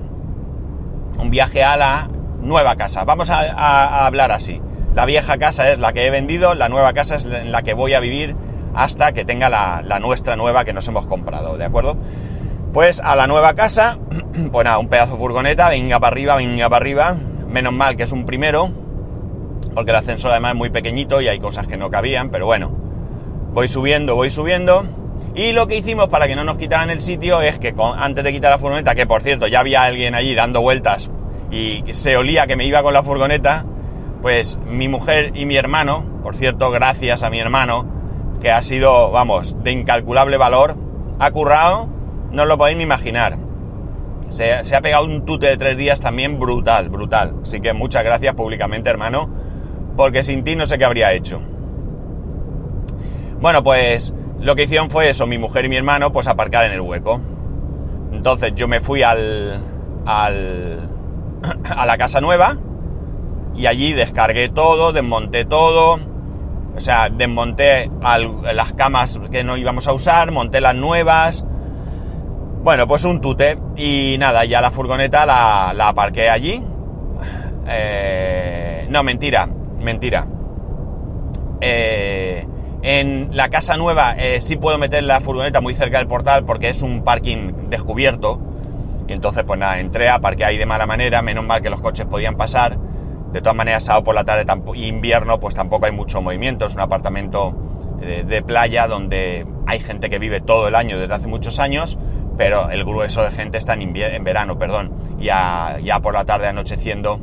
Un 1.19 1.31
viaje 1.31 1.65
a 1.65 1.77
la 1.77 2.09
nueva 2.41 2.77
casa. 2.77 3.05
Vamos 3.05 3.31
a, 3.31 4.07
hablar 4.07 4.33
así. 4.33 4.61
La 4.95 5.05
vieja 5.05 5.39
casa 5.39 5.71
es 5.71 5.79
la 5.79 5.93
que 5.93 6.07
he 6.07 6.11
vendido, 6.11 6.55
la 6.55 6.69
nueva 6.69 6.93
casa 6.93 7.17
es 7.17 7.25
en 7.25 7.53
la 7.53 7.63
que 7.63 7.75
voy 7.75 7.95
a 7.95 8.01
vivir 8.01 8.35
hasta 8.75 9.13
que 9.13 9.25
tenga 9.25 9.49
la, 9.49 9.99
nuestra 10.01 10.37
nueva 10.37 10.65
que 10.65 10.73
nos 10.73 10.87
hemos 10.89 11.07
comprado, 11.07 11.57
¿de 11.57 11.65
acuerdo? 11.65 11.97
Pues 12.73 13.01
a 13.01 13.17
la 13.17 13.27
nueva 13.27 13.55
casa, 13.55 13.99
pues 14.53 14.65
nada, 14.65 14.79
un 14.79 14.89
pedazo 14.89 15.13
de 15.13 15.19
furgoneta, 15.19 15.69
venga 15.69 16.01
para 16.01 16.13
arriba, 16.13 16.37
venga 16.37 16.69
para 16.69 16.83
arriba. 16.83 17.17
Menos 17.49 17.73
mal 17.73 17.97
que 17.97 18.03
es 18.03 18.13
un 18.13 18.27
primero, 18.27 18.71
porque 19.75 19.91
el 19.91 19.97
ascensor 19.97 20.33
además 20.33 20.53
es 20.53 20.59
muy 20.59 20.71
pequeñito 20.71 21.21
y 21.21 21.29
hay 21.29 21.39
cosas 21.39 21.67
que 21.67 21.77
no 21.77 21.91
cabían, 21.91 22.31
pero 22.31 22.47
bueno, 22.47 22.89
Voy 23.53 23.67
subiendo, 23.67 24.15
voy 24.15 24.31
subiendo. 24.31 24.85
Y 25.35 25.53
lo 25.53 25.67
que 25.67 25.77
hicimos 25.77 26.09
para 26.09 26.29
que 26.29 26.37
no 26.37 26.45
nos 26.45 26.59
quitaran 26.59 26.91
el 26.91 27.01
sitio 27.01 27.41
es 27.41 27.59
que 27.59 27.75
antes 27.97 28.23
de 28.23 28.33
quitar 28.33 28.51
la 28.51 28.59
furgoneta, 28.59 28.95
que 28.95 29.07
por 29.07 29.23
cierto 29.23 29.47
ya 29.47 29.61
había 29.61 29.83
alguien 29.83 30.15
allí 30.15 30.35
dando 30.35 30.61
vueltas 30.61 31.11
y 31.51 31.85
se 31.93 32.17
olía 32.17 32.47
que 32.47 32.57
me 32.57 32.65
iba 32.65 32.83
con 32.83 32.93
la 32.93 33.03
furgoneta, 33.03 33.65
pues 34.23 34.59
mi 34.67 34.89
mujer 34.89 35.33
y 35.35 35.47
mi 35.47 35.57
hermano, 35.57 36.05
por 36.23 36.37
cierto, 36.37 36.71
gracias 36.71 37.23
a 37.23 37.31
mi 37.31 37.39
hermano, 37.39 37.87
que 38.41 38.51
ha 38.51 38.63
sido, 38.63 39.11
vamos, 39.11 39.57
de 39.63 39.73
incalculable 39.73 40.37
valor, 40.37 40.77
ha 41.19 41.31
currado, 41.31 41.89
no 42.31 42.43
os 42.43 42.49
lo 42.49 42.59
podéis 42.59 42.79
ni 42.79 42.85
imaginar. 42.85 43.39
Se, 44.29 44.63
se, 44.65 44.77
ha 44.77 44.83
pegado 44.83 45.05
un 45.05 45.25
tute 45.25 45.47
de 45.47 45.57
tres 45.57 45.77
días 45.77 46.01
también 46.01 46.39
brutal, 46.39 46.91
brutal. 46.91 47.37
Así 47.43 47.61
que 47.61 47.73
muchas 47.73 48.05
gracias 48.05 48.35
públicamente, 48.35 48.91
hermano, 48.91 49.31
porque 49.97 50.23
sin 50.23 50.45
ti 50.45 50.55
no 50.55 50.67
sé 50.67 50.79
qué 50.79 50.85
habría 50.85 51.13
hecho. 51.13 51.41
Bueno, 53.41 53.63
pues 53.63 54.15
lo 54.41 54.55
que 54.55 54.65
hicieron 54.65 54.91
fue 54.91 55.09
eso, 55.09 55.27
mi 55.27 55.39
mujer 55.39 55.65
y 55.65 55.69
mi 55.69 55.77
hermano, 55.77 56.13
pues 56.13 56.27
aparcar 56.27 56.67
en 56.67 56.73
el 56.73 56.81
hueco. 56.81 57.21
Entonces 58.13 58.53
yo 58.55 58.69
me 58.69 58.81
fui 58.81 59.03
al, 59.03 59.63
al 60.05 60.91
a 61.65 61.87
la 61.87 61.99
casa 61.99 62.21
nueva 62.21 62.57
y 63.55 63.67
allí 63.67 63.93
descargué 63.93 64.49
todo, 64.49 64.93
desmonté 64.93 65.45
todo, 65.45 65.99
o 66.77 66.81
sea, 66.81 67.09
desmonté 67.11 67.91
las 68.55 68.73
camas 68.75 69.21
que 69.31 69.43
no 69.43 69.57
íbamos 69.57 69.89
a 69.89 69.93
usar, 69.93 70.31
monté 70.31 70.61
las 70.61 70.77
nuevas. 70.77 71.45
Bueno, 72.63 72.87
pues 72.87 73.05
un 73.05 73.21
tute 73.21 73.59
y 73.77 74.17
nada, 74.19 74.45
ya 74.45 74.61
la 74.61 74.71
furgoneta 74.71 75.27
la, 75.27 75.73
la 75.75 75.89
aparqué 75.89 76.29
allí. 76.29 76.63
Eh, 77.69 78.87
no, 78.91 79.03
mentira, 79.03 79.49
mentira. 79.81 80.27
Eh, 81.61 82.47
en 82.83 83.31
la 83.33 83.49
casa 83.49 83.77
nueva 83.77 84.15
eh, 84.17 84.41
sí 84.41 84.57
puedo 84.57 84.79
meter 84.79 85.03
la 85.03 85.21
furgoneta 85.21 85.61
muy 85.61 85.75
cerca 85.75 85.99
del 85.99 86.07
portal 86.07 86.45
porque 86.45 86.69
es 86.69 86.83
un 86.83 87.03
parking 87.03 87.69
descubierto. 87.71 88.41
Y 89.09 89.15
entonces, 89.15 89.43
pues 89.45 89.59
nada, 89.59 89.81
entré, 89.81 90.11
aparqué 90.11 90.45
ahí 90.45 90.59
de 90.59 90.67
mala 90.67 90.87
manera, 90.87 91.23
menos 91.23 91.45
mal 91.45 91.63
que 91.63 91.71
los 91.71 91.81
coches 91.81 92.07
podían 92.07 92.37
pasar. 92.37 92.79
De 93.33 93.41
todas 93.41 93.57
maneras, 93.57 93.85
sábado 93.85 94.05
por 94.05 94.15
la 94.15 94.25
tarde, 94.25 94.45
invierno, 94.75 95.41
pues 95.41 95.55
tampoco 95.55 95.87
hay 95.87 95.93
mucho 95.93 96.21
movimiento. 96.21 96.67
Es 96.67 96.75
un 96.75 96.81
apartamento 96.81 97.55
de, 98.01 98.43
playa 98.43 98.87
donde 98.87 99.47
hay 99.67 99.81
gente 99.81 100.11
que 100.11 100.19
vive 100.19 100.41
todo 100.41 100.69
el 100.69 100.75
año 100.75 100.99
desde 100.99 101.15
hace 101.15 101.27
muchos 101.27 101.59
años, 101.59 101.99
pero 102.37 102.71
el 102.71 102.85
grueso 102.85 103.23
de 103.23 103.31
gente 103.31 103.57
está 103.57 103.75
en, 103.75 103.97
en 103.97 104.25
verano, 104.25 104.59
perdón. 104.59 104.93
Ya, 105.19 105.79
ya 105.83 106.01
por 106.01 106.13
la 106.13 106.27
tarde 106.27 106.47
anocheciendo, 106.47 107.19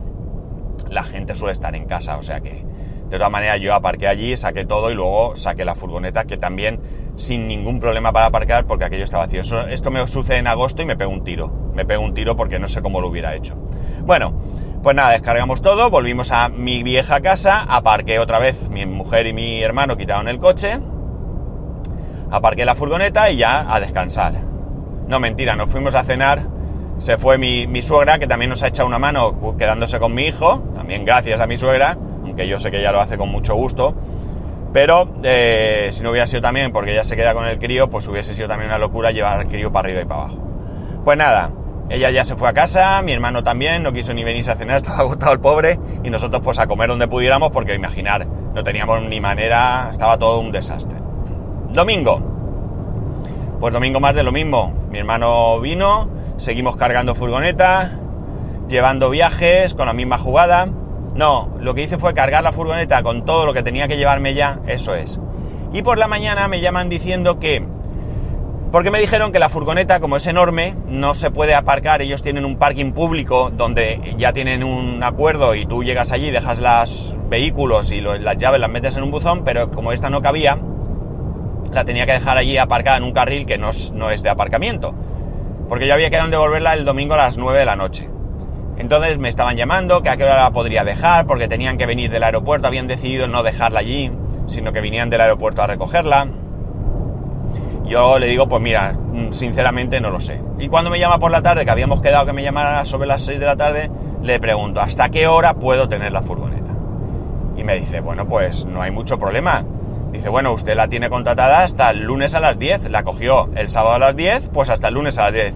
la 0.90 1.04
gente 1.04 1.36
suele 1.36 1.54
estar 1.54 1.76
en 1.76 1.86
casa, 1.86 2.18
o 2.18 2.24
sea 2.24 2.42
que 2.42 2.66
De 3.10 3.18
todas 3.18 3.32
maneras, 3.32 3.60
yo 3.60 3.76
aparqué 3.76 4.08
allí, 4.08 4.36
saqué 4.36 4.66
todo 4.66 4.90
y 4.90 4.96
luego 4.96 5.36
saqué 5.36 5.64
la 5.66 5.76
furgoneta, 5.76 6.26
que 6.26 6.38
también 6.38 6.80
sin 7.16 7.48
ningún 7.48 7.80
problema 7.80 8.12
para 8.12 8.26
aparcar 8.26 8.66
porque 8.66 8.86
aquello 8.86 9.04
está 9.04 9.20
vacío. 9.20 9.42
esto 9.70 9.92
me 9.92 10.06
sucede 10.08 10.38
en 10.38 10.48
agosto 10.48 10.82
y 10.82 10.86
me 10.86 10.98
pego 10.98 11.12
un 11.12 11.24
tiro. 11.24 11.65
Me 11.76 11.86
pego 11.86 12.04
un 12.04 12.14
tiro 12.14 12.36
porque 12.36 12.58
no 12.58 12.68
sé 12.68 12.82
cómo 12.82 13.02
lo 13.02 13.10
hubiera 13.10 13.36
hecho. 13.36 13.56
Bueno, 14.02 14.34
pues 14.82 14.96
nada, 14.96 15.12
descargamos 15.12 15.62
todo, 15.62 15.90
volvimos 15.90 16.32
a 16.32 16.50
mi 16.50 16.84
vieja 16.84 17.22
casa, 17.22 17.66
aparqué 17.68 18.20
otra 18.20 18.40
vez, 18.40 18.70
mi 18.70 18.86
mujer 18.86 19.28
y 19.28 19.34
mi 19.34 19.62
hermano 19.62 19.98
quitaron 19.98 20.28
el 20.28 20.40
coche, 20.40 20.80
aparqué 22.32 22.66
la 22.66 22.76
furgoneta 22.76 23.30
y 23.30 23.38
ya 23.38 23.74
a 23.74 23.80
descansar. 23.80 24.34
No, 25.08 25.20
mentira, 25.20 25.56
nos 25.56 25.70
fuimos 25.70 25.96
a 25.96 26.04
cenar, 26.04 26.48
se 27.00 27.18
fue 27.18 27.38
mi, 27.38 27.68
mi 27.68 27.82
suegra, 27.82 28.20
que 28.20 28.28
también 28.28 28.50
nos 28.50 28.64
ha 28.64 28.68
echado 28.68 28.88
una 28.88 29.00
mano 29.00 29.56
quedándose 29.58 30.00
con 30.00 30.14
mi 30.14 30.28
hijo, 30.28 30.64
también 30.76 31.04
gracias 31.04 31.42
a 31.42 31.48
mi 31.48 31.58
suegra, 31.58 31.98
aunque 32.24 32.48
yo 32.48 32.60
sé 32.60 32.72
que 32.72 32.80
ella 32.80 32.92
lo 32.92 33.02
hace 33.02 33.18
con 33.18 33.30
mucho 33.30 33.56
gusto. 33.56 33.96
Pero 34.72 35.08
eh, 35.24 35.90
si 35.94 36.04
no 36.04 36.12
hubiera 36.12 36.28
sido 36.28 36.42
también 36.42 36.74
porque 36.74 36.92
ella 36.92 37.06
se 37.06 37.16
queda 37.16 37.34
con 37.34 37.48
el 37.48 37.60
crío, 37.60 37.90
pues 37.90 38.08
hubiese 38.08 38.34
sido 38.34 38.50
también 38.50 38.70
una 38.70 38.78
locura 38.78 39.12
llevar 39.12 39.40
al 39.40 39.48
crío 39.48 39.72
para 39.72 39.88
arriba 39.88 40.02
y 40.02 40.06
para 40.06 40.24
abajo. 40.24 40.38
Pues 41.06 41.18
nada, 41.18 41.50
ella 41.90 42.10
ya 42.10 42.24
se 42.24 42.36
fue 42.36 42.50
a 42.50 42.54
casa, 42.54 43.02
mi 43.04 43.12
hermano 43.12 43.44
también, 43.44 43.84
no 43.84 43.94
quiso 43.94 44.14
ni 44.14 44.24
venirse 44.24 44.52
a 44.52 44.56
cenar, 44.56 44.78
estaba 44.78 45.00
agotado 45.00 45.34
el 45.34 45.40
pobre, 45.40 45.80
y 46.04 46.10
nosotros 46.10 46.42
pues 46.44 46.58
a 46.60 46.68
comer 46.68 46.90
donde 46.90 47.08
pudiéramos, 47.08 47.52
porque 47.52 47.76
imaginar, 47.76 48.26
no 48.26 48.64
teníamos 48.64 49.04
ni 49.04 49.20
manera, 49.20 49.90
estaba 49.92 50.18
todo 50.18 50.40
un 50.40 50.52
desastre. 50.52 50.98
Domingo. 51.70 52.22
Pues 53.60 53.74
domingo 53.74 54.00
más 54.00 54.16
de 54.16 54.24
lo 54.24 54.32
mismo. 54.32 54.74
Mi 54.90 55.00
hermano 55.00 55.60
vino, 55.60 56.10
seguimos 56.38 56.76
cargando 56.78 57.16
furgoneta, 57.16 58.00
llevando 58.68 59.10
viajes 59.10 59.74
con 59.76 59.86
la 59.86 59.94
misma 59.94 60.18
jugada. 60.18 60.68
No, 61.16 61.50
lo 61.60 61.76
que 61.76 61.84
hice 61.84 61.98
fue 61.98 62.14
cargar 62.14 62.44
la 62.44 62.52
furgoneta 62.52 63.04
con 63.04 63.26
todo 63.26 63.46
lo 63.46 63.54
que 63.54 63.64
tenía 63.64 63.88
que 63.88 63.98
llevarme 63.98 64.34
ya, 64.34 64.60
eso 64.68 64.96
es. 64.96 65.20
Y 65.74 65.82
por 65.82 65.98
la 65.98 66.08
mañana 66.08 66.48
me 66.48 66.62
llaman 66.62 66.90
diciendo 66.90 67.40
que... 67.40 67.75
Porque 68.76 68.92
me 68.92 69.00
dijeron 69.00 69.32
que 69.32 69.40
la 69.40 69.48
furgoneta, 69.48 70.02
como 70.02 70.18
es 70.18 70.28
enorme, 70.28 70.76
no 70.90 71.16
se 71.16 71.32
puede 71.32 71.56
aparcar. 71.56 72.02
Ellos 72.02 72.22
tienen 72.22 72.44
un 72.44 72.58
parking 72.58 72.92
público 72.92 73.50
donde 73.50 74.16
ya 74.18 74.34
tienen 74.34 74.66
un 74.66 75.02
acuerdo 75.02 75.56
y 75.56 75.66
tú 75.66 75.86
llegas 75.86 76.12
allí, 76.12 76.30
dejas 76.30 76.60
los 76.60 77.16
vehículos 77.30 77.90
y 77.94 78.02
las 78.02 78.38
llaves 78.38 78.60
las 78.60 78.70
metes 78.70 78.98
en 78.98 79.04
un 79.04 79.12
buzón, 79.12 79.46
pero 79.46 79.72
como 79.72 79.94
esta 79.94 80.10
no 80.10 80.22
cabía, 80.22 80.58
la 81.72 81.86
tenía 81.86 82.06
que 82.06 82.12
dejar 82.12 82.38
allí 82.38 82.58
aparcada 82.58 82.98
en 82.98 83.04
un 83.04 83.14
carril 83.14 83.46
que 83.46 83.58
no 83.58 83.70
es, 83.70 83.94
de 84.24 84.30
aparcamiento. 84.30 84.94
Porque 85.70 85.88
yo 85.88 85.94
había 85.94 86.10
quedado 86.10 86.26
en 86.26 86.32
devolverla 86.32 86.74
el 86.74 86.84
domingo 86.84 87.14
a 87.14 87.18
las 87.18 87.38
9 87.38 87.58
de 87.58 87.66
la 87.66 87.78
noche. 87.78 88.10
Entonces 88.78 89.18
me 89.20 89.30
estaban 89.30 89.56
llamando, 89.56 90.04
que 90.04 90.10
a 90.10 90.18
qué 90.18 90.26
hora 90.26 90.36
la 90.36 90.52
podría 90.52 90.84
dejar, 90.84 91.28
porque 91.28 91.48
tenían 91.48 91.78
que 91.78 91.86
venir 91.86 92.12
del 92.12 92.24
aeropuerto, 92.24 92.68
habían 92.68 92.88
decidido 92.88 93.30
no 93.30 93.42
dejarla 93.42 93.80
allí, 93.80 94.12
sino 94.48 94.74
que 94.74 94.82
vinieran 94.82 95.10
del 95.10 95.22
aeropuerto 95.22 95.62
a 95.62 95.68
recogerla. 95.68 96.28
Yo 97.88 98.18
le 98.18 98.28
digo, 98.28 98.48
pues 98.48 98.62
mira, 98.62 98.94
mm, 98.94 99.32
sinceramente 99.34 100.02
no 100.02 100.10
lo 100.10 100.20
sé. 100.20 100.42
Y 100.60 100.68
cuando 100.68 100.90
me 100.90 101.00
llama 101.00 101.20
por 101.20 101.32
la 101.32 101.42
tarde, 101.42 101.66
que 101.66 101.72
habíamos 101.72 102.02
quedado 102.02 102.26
que 102.26 102.34
me 102.34 102.44
llamara 102.44 102.84
sobre 102.86 103.08
las 103.08 103.22
6 103.22 103.40
de 103.40 103.46
la 103.46 103.56
tarde, 103.56 103.92
le 104.24 104.40
pregunto, 104.40 104.82
¿hasta 104.82 105.10
qué 105.10 105.28
hora 105.28 105.54
puedo 105.54 105.88
tener 105.88 106.12
la 106.12 106.24
furgoneta? 106.24 106.72
Y 107.58 107.64
me 107.64 107.80
dice, 107.80 108.00
bueno, 108.00 108.26
pues 108.26 108.66
no 108.66 108.82
hay 108.82 108.92
mucho 108.92 109.20
problema. 109.20 109.64
Dice, 110.12 110.30
bueno, 110.30 110.54
usted 110.54 110.76
la 110.76 110.88
tiene 110.88 111.10
contratada 111.10 111.64
hasta 111.64 111.92
el 111.92 112.04
lunes 112.04 112.34
a 112.36 112.40
las 112.40 112.58
10. 112.58 112.90
La 112.90 113.04
cogió 113.04 113.50
el 113.56 113.70
sábado 113.70 113.96
a 113.96 114.00
las 114.00 114.16
10, 114.16 114.50
pues 114.54 114.70
hasta 114.70 114.88
el 114.88 114.96
lunes 114.96 115.18
a 115.18 115.26
las 115.26 115.34
10. 115.34 115.54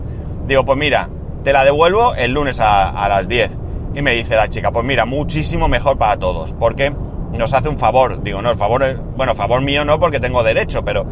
Digo, 0.48 0.66
pues 0.66 0.78
mira, 0.78 1.10
te 1.44 1.54
la 1.54 1.64
devuelvo 1.64 2.14
el 2.16 2.32
lunes 2.32 2.60
a, 2.60 3.08
las 3.10 3.28
10. 3.28 3.52
Y 3.96 4.02
me 4.02 4.14
dice 4.14 4.36
la 4.36 4.50
chica, 4.50 4.72
pues 4.72 4.86
mira, 4.86 5.06
muchísimo 5.06 5.68
mejor 5.68 5.98
para 5.98 6.18
todos, 6.18 6.54
porque 6.54 6.94
nos 7.38 7.54
hace 7.54 7.70
un 7.70 7.78
favor. 7.78 8.22
Digo, 8.22 8.42
no, 8.42 8.52
el 8.52 8.58
favor, 8.58 9.02
bueno, 9.16 9.34
favor 9.34 9.62
mío 9.62 9.84
no 9.84 10.00
porque 10.00 10.20
tengo 10.20 10.44
derecho, 10.44 10.84
pero 10.84 11.06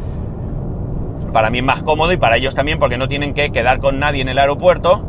para 1.37 1.51
mí 1.51 1.59
es 1.59 1.63
más 1.63 1.83
cómodo 1.83 2.11
y 2.11 2.17
para 2.17 2.37
ellos 2.37 2.55
también 2.55 2.79
porque 2.79 2.97
no 2.97 3.07
tienen 3.07 3.35
que 3.35 3.51
quedar 3.51 3.77
con 3.77 3.99
nadie 3.99 4.23
en 4.23 4.27
el 4.27 4.39
aeropuerto 4.39 5.05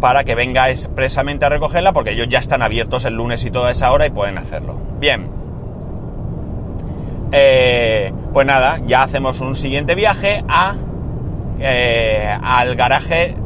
para 0.00 0.24
que 0.24 0.34
venga 0.34 0.70
expresamente 0.70 1.44
a 1.44 1.50
recogerla 1.50 1.92
porque 1.92 2.12
ellos 2.12 2.26
ya 2.26 2.38
están 2.38 2.62
abiertos 2.62 3.04
el 3.04 3.16
lunes 3.16 3.44
y 3.44 3.50
toda 3.50 3.70
esa 3.70 3.92
hora 3.92 4.06
y 4.06 4.10
pueden 4.10 4.38
hacerlo. 4.38 4.80
Bien. 4.98 5.28
Eh, 7.32 8.14
pues 8.32 8.46
nada, 8.46 8.80
ya 8.86 9.02
hacemos 9.02 9.42
un 9.42 9.54
siguiente 9.54 9.94
viaje 9.94 10.42
a, 10.48 10.76
eh, 11.60 12.34
al 12.42 12.74
garaje 12.74 13.36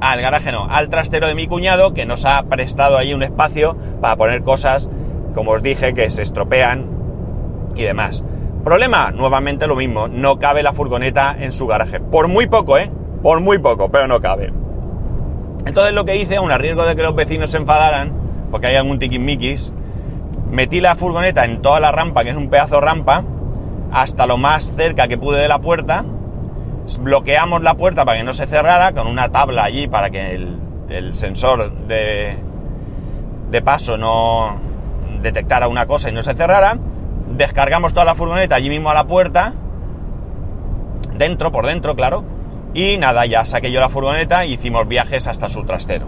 al 0.00 0.22
garaje 0.22 0.52
no, 0.52 0.66
al 0.70 0.88
trastero 0.88 1.26
de 1.26 1.34
mi 1.34 1.46
cuñado 1.46 1.92
que 1.92 2.06
nos 2.06 2.24
ha 2.24 2.42
prestado 2.44 2.96
ahí 2.96 3.12
un 3.12 3.22
espacio 3.22 3.76
para 4.00 4.16
poner 4.16 4.42
cosas, 4.42 4.88
como 5.34 5.50
os 5.50 5.62
dije, 5.62 5.92
que 5.92 6.08
se 6.08 6.22
estropean 6.22 6.88
y 7.74 7.82
demás. 7.82 8.24
Problema, 8.66 9.12
nuevamente 9.12 9.68
lo 9.68 9.76
mismo, 9.76 10.08
no 10.08 10.40
cabe 10.40 10.64
la 10.64 10.72
furgoneta 10.72 11.36
en 11.38 11.52
su 11.52 11.68
garaje. 11.68 12.00
Por 12.00 12.26
muy 12.26 12.48
poco, 12.48 12.76
¿eh? 12.76 12.90
Por 13.22 13.38
muy 13.38 13.58
poco, 13.58 13.92
pero 13.92 14.08
no 14.08 14.20
cabe. 14.20 14.52
Entonces 15.64 15.94
lo 15.94 16.04
que 16.04 16.16
hice, 16.16 16.34
a 16.34 16.40
un 16.40 16.50
riesgo 16.50 16.84
de 16.84 16.96
que 16.96 17.02
los 17.04 17.14
vecinos 17.14 17.52
se 17.52 17.58
enfadaran, 17.58 18.12
porque 18.50 18.66
hay 18.66 18.74
algún 18.74 18.98
tiquismiquis, 18.98 19.72
metí 20.50 20.80
la 20.80 20.96
furgoneta 20.96 21.44
en 21.44 21.62
toda 21.62 21.78
la 21.78 21.92
rampa, 21.92 22.24
que 22.24 22.30
es 22.30 22.36
un 22.36 22.50
pedazo 22.50 22.80
rampa, 22.80 23.22
hasta 23.92 24.26
lo 24.26 24.36
más 24.36 24.72
cerca 24.76 25.06
que 25.06 25.16
pude 25.16 25.40
de 25.40 25.46
la 25.46 25.60
puerta, 25.60 26.04
bloqueamos 26.98 27.62
la 27.62 27.74
puerta 27.74 28.04
para 28.04 28.18
que 28.18 28.24
no 28.24 28.34
se 28.34 28.46
cerrara 28.46 28.90
con 28.90 29.06
una 29.06 29.28
tabla 29.28 29.62
allí 29.62 29.86
para 29.86 30.10
que 30.10 30.34
el, 30.88 31.14
sensor 31.14 31.72
de 31.86 32.36
paso 33.64 33.96
no 33.96 34.60
detectara 35.22 35.68
una 35.68 35.86
cosa 35.86 36.10
y 36.10 36.12
no 36.12 36.22
se 36.22 36.34
cerrara. 36.34 36.76
Descargamos 37.36 37.92
toda 37.92 38.06
la 38.06 38.14
furgoneta 38.14 38.56
allí 38.56 38.68
mismo 38.68 38.90
a 38.90 38.94
la 38.94 39.06
puerta, 39.06 39.52
dentro, 41.16 41.52
por 41.52 41.66
dentro, 41.66 41.94
claro. 41.96 42.24
Y 42.74 42.98
nada, 42.98 43.26
ya 43.26 43.44
saqué 43.44 43.70
yo 43.72 43.80
la 43.80 43.88
furgoneta 43.88 44.44
y 44.44 44.54
hicimos 44.54 44.86
viajes 44.88 45.26
hasta 45.26 45.48
su 45.48 45.64
trastero. 45.64 46.06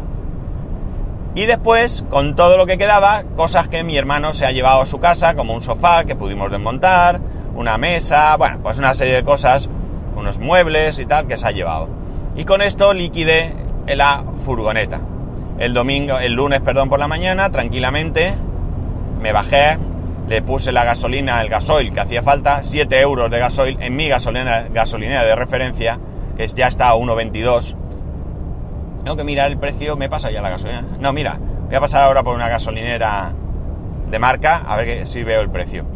Y 1.35 1.47
después, 1.47 2.05
con 2.11 2.35
todo 2.35 2.57
lo 2.57 2.67
que 2.67 2.79
quedaba, 2.79 3.25
cosas 3.37 3.69
que 3.69 3.85
mi 3.85 3.97
hermano 3.97 4.33
se 4.33 4.47
ha 4.47 4.51
llevado 4.51 4.81
a 4.81 4.87
su 4.87 4.99
casa, 4.99 5.35
como 5.35 5.55
un 5.55 5.63
sofá 5.63 6.05
que 6.05 6.17
pudimos 6.17 6.51
desmontar, 6.51 7.21
una 7.55 7.79
mesa, 7.79 8.37
bueno, 8.37 8.59
pues 8.63 8.79
una 8.79 8.95
serie 8.95 9.15
de 9.15 9.25
cosas 9.25 9.69
unos 10.17 10.39
muebles 10.39 10.99
y 10.99 11.07
tal 11.07 11.27
que 11.27 11.37
se 11.37 11.47
ha 11.47 11.51
llevado. 11.51 11.89
Y 12.37 12.45
con 12.45 12.63
esto 12.63 12.93
liquidé 12.93 13.55
la 13.87 14.25
furgoneta. 14.45 15.01
El 15.59 15.75
domingo, 15.75 16.19
el 16.19 16.35
lunes, 16.35 16.61
perdón, 16.61 16.89
por 16.89 16.99
la 16.99 17.09
mañana, 17.09 17.51
tranquilamente, 17.51 18.35
me 19.21 19.33
bajé, 19.33 19.79
le 20.29 20.43
puse 20.43 20.73
la 20.73 20.85
gasolina, 20.85 21.41
el 21.41 21.49
gasoil 21.49 21.93
que 21.93 22.01
hacía 22.01 22.23
falta, 22.23 22.63
7 22.63 23.01
euros 23.01 23.31
de 23.31 23.39
gasoil 23.39 23.79
en 23.81 23.97
mi 23.97 24.09
gasolina, 24.09 24.67
gasolinera 24.71 25.25
de 25.25 25.35
referencia, 25.35 25.99
que 26.37 26.47
ya 26.49 26.69
está 26.69 26.91
a 26.91 26.95
1,22. 26.95 27.75
Tengo 29.05 29.17
que 29.17 29.25
mirar 29.25 29.51
el 29.51 29.59
precio, 29.59 29.97
me 29.97 30.11
pasa 30.11 30.31
ya 30.31 30.43
la 30.43 30.51
gasolina. 30.51 30.85
No, 31.01 31.13
mira, 31.13 31.39
voy 31.67 31.75
a 31.75 31.81
pasar 31.81 32.05
ahora 32.05 32.23
por 32.23 32.35
una 32.35 32.49
gasolinera 32.49 33.33
de 34.11 34.19
marca, 34.19 34.65
a 34.67 34.77
ver 34.77 35.07
si 35.07 35.23
veo 35.23 35.41
el 35.41 35.51
precio. 35.51 35.87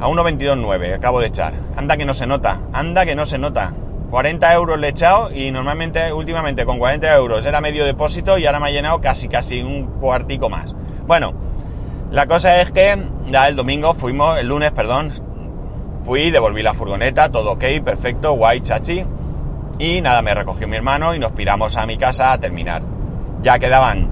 A 0.00 0.08
1,22,9 0.08 0.94
acabo 0.94 1.20
de 1.20 1.28
echar. 1.28 1.54
Anda 1.76 1.96
que 1.96 2.04
no 2.04 2.14
se 2.14 2.26
nota, 2.26 2.62
anda 2.72 3.06
que 3.06 3.14
no 3.14 3.24
se 3.24 3.38
nota. 3.38 3.72
40 4.10 4.52
euros 4.54 4.80
le 4.80 4.88
he 4.88 4.90
echado 4.90 5.30
y 5.32 5.52
normalmente, 5.52 6.12
últimamente 6.12 6.64
con 6.64 6.80
40 6.80 7.14
euros 7.14 7.46
era 7.46 7.60
medio 7.60 7.84
depósito 7.84 8.36
y 8.38 8.46
ahora 8.46 8.58
me 8.58 8.66
ha 8.66 8.70
llenado 8.72 9.00
casi, 9.00 9.28
casi 9.28 9.62
un 9.62 9.84
cuartico 10.00 10.48
más. 10.48 10.74
Bueno, 11.06 11.34
la 12.10 12.26
cosa 12.26 12.60
es 12.60 12.70
que 12.70 12.96
ya 13.26 13.48
el 13.48 13.56
domingo 13.56 13.94
fuimos, 13.94 14.38
el 14.38 14.48
lunes, 14.48 14.72
perdón, 14.72 15.12
fui, 16.04 16.30
devolví 16.30 16.62
la 16.62 16.74
furgoneta, 16.74 17.30
todo 17.30 17.52
ok, 17.52 17.64
perfecto, 17.84 18.32
guay, 18.32 18.60
chachi. 18.60 19.04
Y 19.78 20.00
nada, 20.00 20.20
me 20.20 20.34
recogió 20.34 20.68
mi 20.68 20.76
hermano 20.76 21.14
y 21.14 21.18
nos 21.18 21.32
piramos 21.32 21.76
a 21.76 21.86
mi 21.86 21.96
casa 21.96 22.32
a 22.32 22.38
terminar. 22.38 22.82
Ya 23.42 23.58
quedaban 23.58 24.08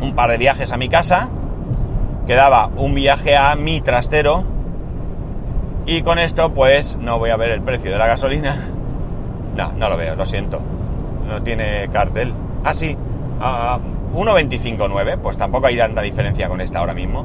un 0.00 0.14
par 0.14 0.30
de 0.30 0.38
viajes 0.38 0.72
a 0.72 0.76
mi 0.76 0.88
casa, 0.88 1.28
quedaba 2.26 2.70
un 2.76 2.94
viaje 2.94 3.36
a 3.36 3.54
mi 3.54 3.80
trastero, 3.80 4.44
y 5.86 6.02
con 6.02 6.18
esto, 6.18 6.54
pues 6.54 6.96
no 7.00 7.18
voy 7.18 7.30
a 7.30 7.36
ver 7.36 7.50
el 7.50 7.62
precio 7.62 7.90
de 7.90 7.98
la 7.98 8.06
gasolina. 8.06 8.56
No, 9.56 9.72
no 9.72 9.90
lo 9.90 9.96
veo, 9.96 10.14
lo 10.14 10.24
siento. 10.26 10.60
No 11.26 11.42
tiene 11.42 11.88
cartel. 11.92 12.32
Ah, 12.62 12.72
sí. 12.72 12.96
1.25.9. 14.14 15.18
Pues 15.18 15.36
tampoco 15.36 15.66
hay 15.66 15.76
tanta 15.76 16.02
diferencia 16.02 16.48
con 16.48 16.60
esta 16.60 16.78
ahora 16.80 16.94
mismo. 16.94 17.24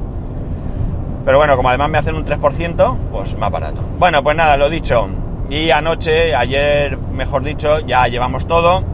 Pero 1.24 1.38
bueno, 1.38 1.56
como 1.56 1.68
además 1.68 1.90
me 1.90 1.98
hacen 1.98 2.14
un 2.14 2.24
3%, 2.24 2.96
pues 3.10 3.36
más 3.36 3.50
barato. 3.50 3.82
Bueno, 3.98 4.22
pues 4.22 4.36
nada, 4.36 4.56
lo 4.56 4.70
dicho. 4.70 5.08
Y 5.50 5.70
anoche, 5.70 6.34
ayer, 6.34 6.98
mejor 6.98 7.42
dicho, 7.42 7.80
ya 7.80 8.06
llevamos 8.06 8.46
todo. 8.46 8.84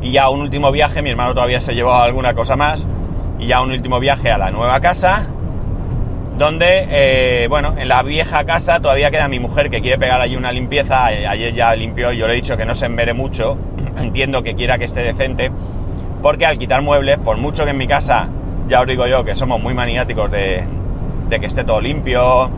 Y 0.00 0.10
ya 0.10 0.30
un 0.30 0.40
último 0.40 0.72
viaje, 0.72 1.00
mi 1.00 1.10
hermano 1.10 1.32
todavía 1.32 1.60
se 1.60 1.74
llevó 1.74 1.94
alguna 1.94 2.34
cosa 2.34 2.56
más. 2.56 2.86
Y 3.38 3.46
ya 3.46 3.60
un 3.60 3.70
último 3.70 4.00
viaje 4.00 4.32
a 4.32 4.38
la 4.38 4.50
nueva 4.50 4.80
casa 4.80 5.28
donde, 6.38 6.88
eh, 6.90 7.46
bueno, 7.48 7.74
en 7.78 7.88
la 7.88 8.02
vieja 8.02 8.44
casa 8.44 8.80
todavía 8.80 9.10
queda 9.10 9.28
mi 9.28 9.38
mujer 9.38 9.70
que 9.70 9.80
quiere 9.80 9.98
pegar 9.98 10.20
allí 10.20 10.34
una 10.34 10.50
limpieza, 10.50 11.06
ayer 11.06 11.52
ya 11.52 11.74
limpió, 11.76 12.12
yo 12.12 12.26
le 12.26 12.32
he 12.32 12.36
dicho 12.36 12.56
que 12.56 12.64
no 12.64 12.74
se 12.74 12.86
envere 12.86 13.12
mucho, 13.12 13.58
entiendo 13.98 14.42
que 14.42 14.54
quiera 14.54 14.78
que 14.78 14.86
esté 14.86 15.02
decente, 15.02 15.52
porque 16.22 16.46
al 16.46 16.56
quitar 16.56 16.80
muebles, 16.82 17.18
por 17.18 17.36
mucho 17.36 17.64
que 17.64 17.70
en 17.70 17.78
mi 17.78 17.86
casa, 17.86 18.28
ya 18.68 18.80
os 18.80 18.86
digo 18.86 19.06
yo 19.06 19.24
que 19.24 19.34
somos 19.34 19.60
muy 19.60 19.74
maniáticos 19.74 20.30
de, 20.30 20.64
que 21.28 21.46
esté 21.46 21.64
todo 21.64 21.80
limpio. 21.80 22.50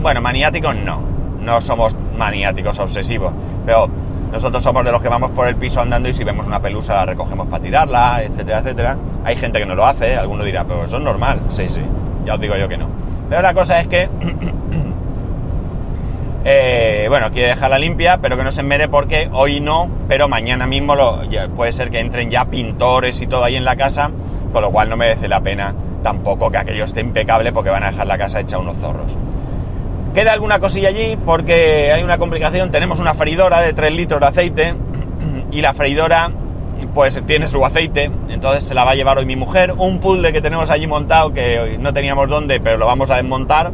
bueno, 0.00 0.20
maniáticos 0.20 0.74
no, 0.74 1.02
no 1.40 1.60
somos 1.60 1.94
maniáticos 2.16 2.78
obsesivos, 2.78 3.32
pero 3.64 3.88
nosotros 4.32 4.62
somos 4.62 4.84
de 4.84 4.90
los 4.90 5.00
que 5.00 5.08
vamos 5.08 5.30
por 5.30 5.46
el 5.46 5.56
piso 5.56 5.80
andando 5.80 6.08
y 6.08 6.14
si 6.14 6.24
vemos 6.24 6.46
una 6.46 6.60
pelusa 6.60 6.94
la 6.94 7.06
recogemos 7.06 7.46
para 7.46 7.62
tirarla, 7.62 8.22
etcétera, 8.22 8.58
etcétera. 8.58 8.98
Hay 9.24 9.36
gente 9.36 9.60
que 9.60 9.66
no 9.66 9.74
lo 9.74 9.86
hace, 9.86 10.16
alguno 10.16 10.42
dirá, 10.42 10.64
pero 10.64 10.84
eso 10.84 10.96
es 10.96 11.02
normal. 11.02 11.40
Sí, 11.50 11.68
sí, 11.68 11.82
ya 12.24 12.34
os 12.34 12.40
digo 12.40 12.56
yo 12.56 12.68
que 12.68 12.78
no. 12.78 12.88
Pero 13.28 13.42
la 13.42 13.54
cosa 13.54 13.80
es 13.80 13.86
que, 13.86 14.08
eh, 16.44 17.06
bueno, 17.08 17.30
quiere 17.30 17.48
dejarla 17.48 17.78
limpia, 17.78 18.18
pero 18.18 18.36
que 18.36 18.44
no 18.44 18.50
se 18.50 18.62
mere 18.62 18.88
porque 18.88 19.28
hoy 19.32 19.60
no, 19.60 19.88
pero 20.08 20.28
mañana 20.28 20.66
mismo 20.66 20.94
puede 21.56 21.72
ser 21.72 21.90
que 21.90 22.00
entren 22.00 22.30
ya 22.30 22.46
pintores 22.46 23.20
y 23.20 23.26
todo 23.26 23.44
ahí 23.44 23.56
en 23.56 23.64
la 23.64 23.76
casa, 23.76 24.10
con 24.52 24.62
lo 24.62 24.70
cual 24.70 24.88
no 24.88 24.96
merece 24.96 25.28
la 25.28 25.40
pena 25.40 25.74
tampoco 26.02 26.50
que 26.50 26.58
aquello 26.58 26.84
esté 26.84 27.00
impecable 27.00 27.52
porque 27.52 27.70
van 27.70 27.84
a 27.84 27.90
dejar 27.90 28.06
la 28.06 28.18
casa 28.18 28.40
hecha 28.40 28.58
unos 28.58 28.76
zorros. 28.78 29.16
Queda 30.14 30.32
alguna 30.32 30.58
cosilla 30.58 30.88
allí 30.88 31.16
porque 31.24 31.90
hay 31.92 32.02
una 32.02 32.18
complicación. 32.18 32.70
Tenemos 32.70 33.00
una 33.00 33.14
freidora 33.14 33.60
de 33.60 33.72
3 33.72 33.92
litros 33.92 34.20
de 34.20 34.26
aceite 34.26 34.74
y 35.52 35.62
la 35.62 35.72
freidora 35.72 36.30
pues 36.94 37.22
tiene 37.26 37.46
su 37.46 37.64
aceite, 37.64 38.10
entonces 38.28 38.64
se 38.64 38.74
la 38.74 38.84
va 38.84 38.90
a 38.90 38.94
llevar 38.94 39.16
hoy 39.16 39.24
mi 39.24 39.36
mujer. 39.36 39.72
Un 39.78 39.98
puzzle 39.98 40.32
que 40.32 40.42
tenemos 40.42 40.70
allí 40.70 40.86
montado 40.86 41.32
que 41.32 41.78
no 41.80 41.92
teníamos 41.92 42.28
dónde, 42.28 42.60
pero 42.60 42.76
lo 42.76 42.86
vamos 42.86 43.10
a 43.10 43.16
desmontar. 43.16 43.72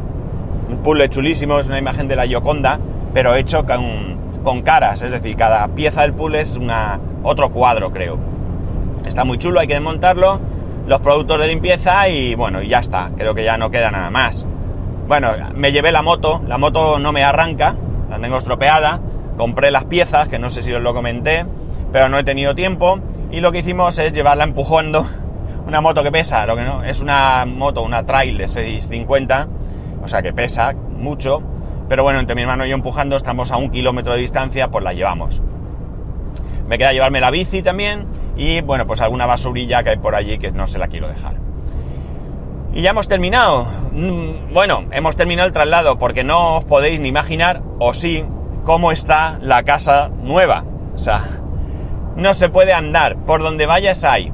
Un 0.69 0.77
puzzle 0.83 1.09
chulísimo, 1.09 1.59
es 1.59 1.67
una 1.67 1.79
imagen 1.79 2.07
de 2.07 2.15
la 2.15 2.25
Yoconda, 2.25 2.79
pero 3.13 3.35
hecho 3.35 3.65
con, 3.65 4.41
con 4.43 4.61
caras, 4.61 5.01
es 5.01 5.11
decir, 5.11 5.35
cada 5.35 5.67
pieza 5.69 6.03
del 6.03 6.13
puzzle 6.13 6.41
es 6.41 6.55
una, 6.55 6.99
otro 7.23 7.51
cuadro, 7.51 7.91
creo. 7.91 8.17
Está 9.05 9.23
muy 9.23 9.37
chulo, 9.37 9.59
hay 9.59 9.67
que 9.67 9.73
desmontarlo. 9.73 10.39
Los 10.85 11.01
productos 11.01 11.39
de 11.39 11.47
limpieza 11.47 12.07
y 12.09 12.35
bueno, 12.35 12.61
ya 12.61 12.79
está, 12.79 13.11
creo 13.17 13.35
que 13.35 13.43
ya 13.43 13.57
no 13.57 13.69
queda 13.69 13.91
nada 13.91 14.09
más. 14.09 14.45
Bueno, 15.07 15.31
me 15.55 15.71
llevé 15.71 15.91
la 15.91 16.01
moto, 16.01 16.41
la 16.47 16.57
moto 16.57 16.99
no 16.99 17.11
me 17.11 17.23
arranca, 17.23 17.75
la 18.09 18.19
tengo 18.19 18.37
estropeada, 18.37 19.01
compré 19.37 19.71
las 19.71 19.85
piezas, 19.85 20.29
que 20.29 20.37
no 20.37 20.49
sé 20.49 20.61
si 20.61 20.71
os 20.71 20.81
lo 20.81 20.93
comenté, 20.93 21.45
pero 21.91 22.09
no 22.09 22.17
he 22.19 22.23
tenido 22.23 22.53
tiempo, 22.53 22.99
y 23.31 23.39
lo 23.39 23.51
que 23.51 23.59
hicimos 23.59 23.97
es 23.97 24.13
llevarla 24.13 24.43
empujando, 24.43 25.07
una 25.67 25.81
moto 25.81 26.03
que 26.03 26.11
pesa, 26.11 26.45
lo 26.45 26.55
que 26.55 26.63
no, 26.63 26.83
es 26.83 27.01
una 27.01 27.45
moto, 27.47 27.81
una 27.81 28.05
trail 28.05 28.37
de 28.37 28.47
650, 28.47 29.47
o 30.01 30.07
sea 30.07 30.21
que 30.21 30.33
pesa 30.33 30.73
mucho, 30.73 31.41
pero 31.87 32.03
bueno, 32.03 32.19
entre 32.19 32.35
mi 32.35 32.41
hermano 32.41 32.65
y 32.65 32.69
yo 32.69 32.75
empujando, 32.75 33.17
estamos 33.17 33.51
a 33.51 33.57
un 33.57 33.69
kilómetro 33.69 34.13
de 34.13 34.21
distancia, 34.21 34.69
pues 34.69 34.83
la 34.83 34.93
llevamos. 34.93 35.41
Me 36.67 36.77
queda 36.77 36.93
llevarme 36.93 37.19
la 37.19 37.31
bici 37.31 37.61
también, 37.61 38.05
y 38.37 38.61
bueno, 38.61 38.85
pues 38.87 39.01
alguna 39.01 39.25
basurilla 39.25 39.83
que 39.83 39.89
hay 39.91 39.97
por 39.97 40.15
allí 40.15 40.37
que 40.37 40.51
no 40.51 40.67
se 40.67 40.79
la 40.79 40.87
quiero 40.87 41.07
dejar. 41.07 41.35
Y 42.73 42.81
ya 42.81 42.91
hemos 42.91 43.07
terminado. 43.07 43.67
Mm, 43.91 44.53
bueno, 44.53 44.85
hemos 44.91 45.15
terminado 45.15 45.47
el 45.47 45.53
traslado 45.53 45.97
porque 45.97 46.23
no 46.23 46.57
os 46.57 46.63
podéis 46.65 46.99
ni 46.99 47.09
imaginar, 47.09 47.61
o 47.79 47.93
sí, 47.93 48.23
cómo 48.63 48.91
está 48.91 49.39
la 49.41 49.63
casa 49.63 50.09
nueva. 50.21 50.63
O 50.93 50.99
sea, 50.99 51.25
no 52.15 52.33
se 52.33 52.49
puede 52.49 52.73
andar. 52.73 53.17
Por 53.25 53.41
donde 53.41 53.65
vayas 53.65 54.03
hay. 54.03 54.31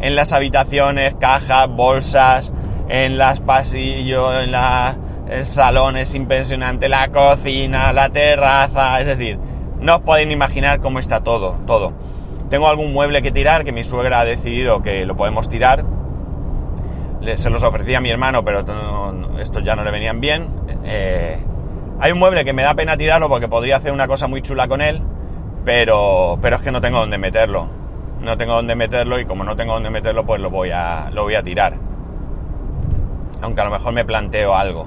En 0.00 0.16
las 0.16 0.32
habitaciones, 0.32 1.14
cajas, 1.16 1.68
bolsas, 1.68 2.52
en 2.88 3.18
las 3.18 3.40
pasillos, 3.40 4.42
en 4.42 4.52
los 4.52 5.48
salones 5.48 6.14
impresionante, 6.14 6.88
la 6.88 7.08
cocina, 7.10 7.92
la 7.92 8.10
terraza. 8.10 9.00
Es 9.00 9.06
decir, 9.06 9.38
no 9.80 9.96
os 9.96 10.00
podéis 10.02 10.30
imaginar 10.30 10.80
cómo 10.80 10.98
está 10.98 11.22
todo, 11.22 11.58
todo. 11.66 11.92
Tengo 12.50 12.68
algún 12.68 12.92
mueble 12.92 13.22
que 13.22 13.30
tirar 13.30 13.64
que 13.64 13.72
mi 13.72 13.84
suegra 13.84 14.20
ha 14.20 14.24
decidido 14.24 14.82
que 14.82 15.04
lo 15.04 15.16
podemos 15.16 15.48
tirar 15.48 15.84
se 17.36 17.50
los 17.50 17.62
ofrecía 17.62 17.98
a 17.98 18.00
mi 18.00 18.10
hermano, 18.10 18.44
pero 18.44 18.64
estos 19.40 19.62
ya 19.64 19.76
no 19.76 19.84
le 19.84 19.90
venían 19.90 20.20
bien. 20.20 20.48
Eh, 20.84 21.38
hay 22.00 22.12
un 22.12 22.18
mueble 22.18 22.44
que 22.44 22.52
me 22.52 22.62
da 22.62 22.74
pena 22.74 22.96
tirarlo 22.96 23.28
porque 23.28 23.48
podría 23.48 23.76
hacer 23.76 23.92
una 23.92 24.06
cosa 24.06 24.28
muy 24.28 24.40
chula 24.40 24.68
con 24.68 24.80
él, 24.80 25.02
pero, 25.64 26.38
pero 26.40 26.56
es 26.56 26.62
que 26.62 26.72
no 26.72 26.80
tengo 26.80 26.98
dónde 26.98 27.18
meterlo. 27.18 27.68
No 28.20 28.36
tengo 28.36 28.54
dónde 28.54 28.74
meterlo 28.74 29.18
y 29.20 29.24
como 29.24 29.44
no 29.44 29.56
tengo 29.56 29.74
dónde 29.74 29.90
meterlo, 29.90 30.24
pues 30.26 30.40
lo 30.40 30.50
voy 30.50 30.70
a, 30.70 31.10
lo 31.12 31.24
voy 31.24 31.34
a 31.34 31.42
tirar. 31.42 31.74
Aunque 33.42 33.60
a 33.60 33.64
lo 33.64 33.70
mejor 33.70 33.92
me 33.92 34.04
planteo 34.04 34.54
algo. 34.54 34.86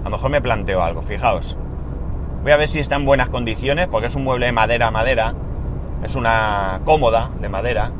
A 0.00 0.04
lo 0.04 0.10
mejor 0.10 0.30
me 0.30 0.40
planteo 0.40 0.82
algo, 0.82 1.02
fijaos. 1.02 1.56
Voy 2.42 2.52
a 2.52 2.56
ver 2.56 2.68
si 2.68 2.78
está 2.78 2.96
en 2.96 3.04
buenas 3.04 3.28
condiciones, 3.28 3.88
porque 3.88 4.08
es 4.08 4.14
un 4.14 4.24
mueble 4.24 4.46
de 4.46 4.52
madera 4.52 4.88
a 4.88 4.90
madera. 4.90 5.34
Es 6.02 6.14
una 6.14 6.80
cómoda 6.84 7.30
de 7.40 7.48
madera 7.48 7.92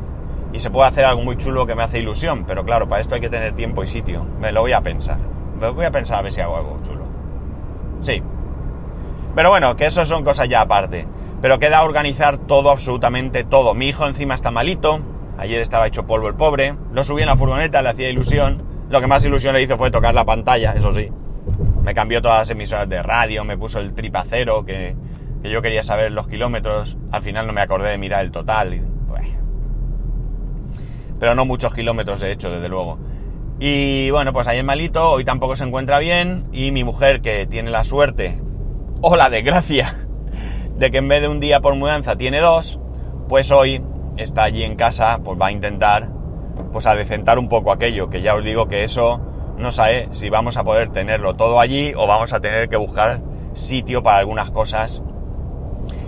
y 0.55 0.59
se 0.59 0.69
puede 0.69 0.87
hacer 0.87 1.03
algo 1.03 1.21
muy 1.21 1.35
chulo 1.35 1.67
que 1.67 1.75
me 1.75 1.83
hace 1.83 1.99
ilusión, 1.99 2.45
pero 2.45 2.63
claro, 2.63 2.87
para 2.87 3.01
esto 3.01 3.15
hay 3.15 3.19
que 3.19 3.29
tener 3.29 3.53
tiempo 3.53 3.83
y 3.83 3.87
sitio. 3.87 4.25
Me 4.39 4.53
lo 4.53 4.61
voy 4.61 4.71
a 4.71 4.79
pensar. 4.79 5.17
Me 5.59 5.69
voy 5.69 5.83
a 5.83 5.91
pensar 5.91 6.19
a 6.19 6.21
ver 6.21 6.31
si 6.31 6.39
hago 6.39 6.55
algo 6.55 6.79
chulo. 6.81 7.03
Sí. 8.01 8.23
Pero 9.35 9.49
bueno, 9.49 9.75
que 9.75 9.85
eso 9.85 10.05
son 10.05 10.23
cosas 10.23 10.47
ya 10.47 10.61
aparte. 10.61 11.07
Pero 11.41 11.59
queda 11.59 11.83
organizar 11.83 12.37
todo, 12.37 12.71
absolutamente 12.71 13.43
todo. 13.43 13.73
Mi 13.73 13.89
hijo 13.89 14.07
encima 14.07 14.33
está 14.33 14.49
malito. 14.49 15.01
Ayer 15.37 15.59
estaba 15.59 15.87
hecho 15.87 16.07
polvo 16.07 16.29
el 16.29 16.35
pobre. 16.35 16.77
Lo 16.93 17.03
subí 17.03 17.21
en 17.21 17.27
la 17.27 17.35
furgoneta, 17.35 17.81
le 17.81 17.89
hacía 17.89 18.09
ilusión. 18.09 18.63
Lo 18.95 19.01
que 19.01 19.07
más 19.07 19.25
ilusión 19.25 19.53
le 19.53 19.61
hizo 19.61 19.77
fue 19.77 19.91
tocar 19.91 20.15
la 20.15 20.23
pantalla, 20.23 20.71
eso 20.71 20.95
sí. 20.95 21.11
Me 21.83 21.93
cambió 21.93 22.21
todas 22.21 22.39
las 22.39 22.49
emisoras 22.49 22.87
de 22.87 23.03
radio, 23.03 23.43
me 23.43 23.57
puso 23.57 23.81
el 23.81 23.93
tripacero, 23.93 24.65
que, 24.65 24.95
que 25.43 25.49
yo 25.49 25.61
quería 25.61 25.83
saber 25.83 26.13
los 26.13 26.27
kilómetros. 26.27 26.95
Al 27.11 27.21
final 27.21 27.45
no 27.45 27.51
me 27.51 27.59
acordé 27.59 27.89
de 27.89 27.97
mirar 27.97 28.23
el 28.23 28.31
total 28.31 28.81
pero 31.19 31.35
no 31.35 31.43
muchos 31.43 31.73
kilómetros 31.73 32.21
de 32.21 32.31
hecho, 32.31 32.49
desde 32.49 32.69
luego. 32.69 32.99
Y 33.59 34.09
bueno, 34.11 34.31
pues 34.31 34.47
ahí 34.47 34.59
es 34.59 34.63
malito, 34.63 35.11
hoy 35.11 35.25
tampoco 35.25 35.57
se 35.57 35.65
encuentra 35.65 35.99
bien 35.99 36.45
y 36.53 36.71
mi 36.71 36.85
mujer 36.85 37.19
que 37.19 37.45
tiene 37.47 37.71
la 37.71 37.83
suerte 37.83 38.39
o 39.01 39.17
la 39.17 39.29
desgracia 39.29 40.07
de 40.77 40.91
que 40.91 40.99
en 40.99 41.09
vez 41.09 41.21
de 41.21 41.27
un 41.27 41.41
día 41.41 41.59
por 41.59 41.75
mudanza 41.75 42.15
tiene 42.15 42.39
dos, 42.39 42.79
pues 43.27 43.51
hoy 43.51 43.81
está 44.17 44.43
allí 44.43 44.63
en 44.63 44.75
casa, 44.77 45.19
pues 45.21 45.37
va 45.37 45.47
a 45.47 45.51
intentar 45.51 46.09
pues 46.71 46.85
adecentar 46.85 47.39
un 47.39 47.49
poco 47.49 47.71
aquello, 47.71 48.09
que 48.09 48.21
ya 48.21 48.35
os 48.35 48.43
digo 48.43 48.67
que 48.67 48.83
eso 48.83 49.21
no 49.57 49.71
sé 49.71 50.09
si 50.11 50.29
vamos 50.29 50.57
a 50.57 50.63
poder 50.63 50.89
tenerlo 50.89 51.35
todo 51.35 51.59
allí 51.59 51.93
o 51.95 52.07
vamos 52.07 52.33
a 52.33 52.41
tener 52.41 52.67
que 52.67 52.75
buscar 52.75 53.21
sitio 53.53 54.03
para 54.03 54.17
algunas 54.17 54.51
cosas, 54.51 55.01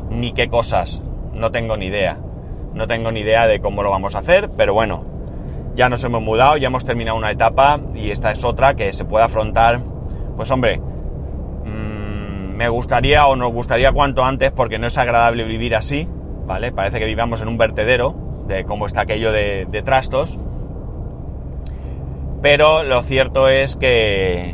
ni 0.09 0.33
qué 0.33 0.49
cosas, 0.49 1.01
no 1.33 1.51
tengo 1.51 1.77
ni 1.77 1.85
idea. 1.85 2.19
No 2.73 2.87
tengo 2.87 3.11
ni 3.11 3.21
idea 3.21 3.47
de 3.47 3.59
cómo 3.59 3.81
lo 3.83 3.89
vamos 3.89 4.15
a 4.15 4.19
hacer, 4.19 4.51
pero 4.51 4.73
bueno, 4.73 5.05
ya 5.75 5.89
nos 5.89 6.03
hemos 6.03 6.21
mudado, 6.21 6.57
ya 6.57 6.67
hemos 6.67 6.85
terminado 6.85 7.17
una 7.17 7.31
etapa 7.31 7.79
y 7.95 8.11
esta 8.11 8.31
es 8.31 8.43
otra 8.43 8.75
que 8.75 8.91
se 8.93 9.05
puede 9.05 9.25
afrontar. 9.25 9.79
Pues 10.35 10.51
hombre, 10.51 10.79
mm, 10.79 12.55
me 12.55 12.69
gustaría 12.69 13.25
o 13.27 13.35
nos 13.35 13.51
gustaría 13.51 13.91
cuanto 13.93 14.25
antes 14.25 14.51
porque 14.51 14.77
no 14.77 14.87
es 14.87 14.97
agradable 14.97 15.45
vivir 15.45 15.75
así, 15.75 16.07
¿vale? 16.45 16.71
Parece 16.71 16.99
que 16.99 17.05
vivamos 17.05 17.41
en 17.41 17.47
un 17.47 17.57
vertedero 17.57 18.26
de 18.47 18.65
cómo 18.65 18.85
está 18.85 19.01
aquello 19.01 19.31
de, 19.31 19.81
trastos. 19.83 20.37
Pero 22.41 22.83
lo 22.83 23.01
cierto 23.01 23.49
es 23.49 23.75
que, 23.75 24.53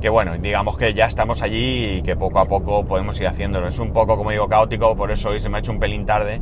que 0.00 0.08
bueno, 0.08 0.38
digamos 0.38 0.78
que 0.78 0.94
ya 0.94 1.06
estamos 1.06 1.42
allí 1.42 1.98
y 1.98 2.02
que 2.02 2.16
poco 2.16 2.38
a 2.38 2.46
poco 2.46 2.86
podemos 2.86 3.20
ir 3.20 3.26
haciéndolo. 3.26 3.68
Es 3.68 3.78
un 3.78 3.92
poco, 3.92 4.16
como 4.16 4.30
digo, 4.30 4.48
caótico, 4.48 4.96
por 4.96 5.10
eso 5.10 5.30
hoy 5.30 5.40
se 5.40 5.48
me 5.48 5.56
ha 5.56 5.60
hecho 5.60 5.72
un 5.72 5.80
pelín 5.80 6.06
tarde 6.06 6.40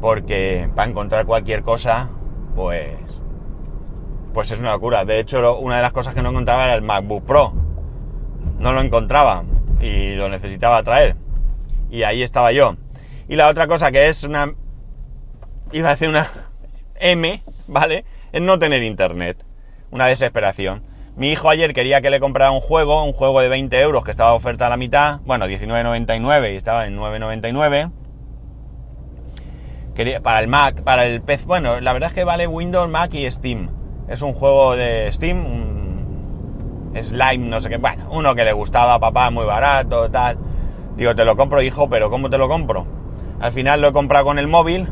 porque 0.00 0.70
para 0.74 0.90
encontrar 0.90 1.26
cualquier 1.26 1.62
cosa, 1.62 2.10
pues, 2.54 2.96
pues 4.32 4.50
es 4.50 4.58
una 4.58 4.72
locura. 4.72 5.04
De 5.04 5.20
hecho, 5.20 5.58
una 5.58 5.76
de 5.76 5.82
las 5.82 5.92
cosas 5.92 6.14
que 6.14 6.22
no 6.22 6.30
encontraba 6.30 6.64
era 6.64 6.74
el 6.74 6.82
MacBook 6.82 7.24
Pro. 7.24 7.52
No 8.58 8.72
lo 8.72 8.80
encontraba 8.80 9.44
y 9.80 10.14
lo 10.14 10.28
necesitaba 10.28 10.82
traer. 10.82 11.16
Y 11.90 12.02
ahí 12.02 12.22
estaba 12.22 12.52
yo. 12.52 12.76
Y 13.28 13.36
la 13.36 13.48
otra 13.48 13.66
cosa 13.66 13.92
que 13.92 14.08
es 14.08 14.24
una, 14.24 14.54
iba 15.72 15.88
a 15.88 15.90
decir 15.92 16.08
una 16.08 16.28
M, 16.96 17.42
¿vale? 17.66 18.04
Es 18.32 18.42
no 18.42 18.58
tener 18.58 18.82
internet. 18.82 19.44
Una 19.90 20.06
desesperación. 20.06 20.82
Mi 21.16 21.32
hijo 21.32 21.50
ayer 21.50 21.74
quería 21.74 22.00
que 22.00 22.10
le 22.10 22.20
comprara 22.20 22.50
un 22.50 22.60
juego, 22.60 23.04
un 23.04 23.12
juego 23.12 23.40
de 23.40 23.48
20 23.48 23.80
euros 23.80 24.04
que 24.04 24.10
estaba 24.10 24.32
oferta 24.32 24.66
a 24.66 24.70
la 24.70 24.76
mitad, 24.76 25.20
bueno, 25.24 25.46
19.99 25.46 26.52
y 26.52 26.56
estaba 26.56 26.86
en 26.86 26.96
9.99 26.96 27.90
para 30.22 30.40
el 30.40 30.48
Mac, 30.48 30.82
para 30.82 31.04
el 31.04 31.20
PC. 31.20 31.44
Bueno, 31.46 31.80
la 31.80 31.92
verdad 31.92 32.08
es 32.08 32.14
que 32.14 32.24
vale 32.24 32.46
Windows, 32.46 32.88
Mac 32.88 33.12
y 33.14 33.30
Steam. 33.30 33.68
Es 34.08 34.22
un 34.22 34.32
juego 34.32 34.74
de 34.74 35.12
Steam, 35.12 35.44
un 35.44 36.92
Slime, 36.98 37.48
no 37.48 37.60
sé 37.60 37.68
qué. 37.68 37.76
Bueno, 37.76 38.08
uno 38.10 38.34
que 38.34 38.44
le 38.44 38.52
gustaba 38.52 38.94
a 38.94 39.00
papá, 39.00 39.30
muy 39.30 39.44
barato, 39.44 40.10
tal. 40.10 40.38
Digo, 40.96 41.14
te 41.14 41.24
lo 41.24 41.36
compro, 41.36 41.60
hijo, 41.60 41.88
pero 41.90 42.10
¿cómo 42.10 42.30
te 42.30 42.38
lo 42.38 42.48
compro? 42.48 42.86
Al 43.40 43.52
final 43.52 43.80
lo 43.80 43.88
he 43.88 43.92
comprado 43.92 44.24
con 44.24 44.38
el 44.38 44.48
móvil 44.48 44.88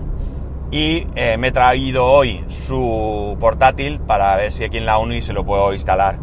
y 0.71 1.07
eh, 1.15 1.37
me 1.39 1.49
he 1.49 1.53
traído 1.53 2.07
hoy 2.07 2.45
su 2.49 3.37
portátil 3.41 4.01
para 4.01 4.37
ver 4.37 4.53
si 4.53 4.65
aquí 4.65 4.79
en 4.79 4.87
la 4.87 4.99
Uni 4.99 5.23
se 5.23 5.33
lo 5.33 5.45
puedo 5.45 5.73
instalar. 5.73 6.19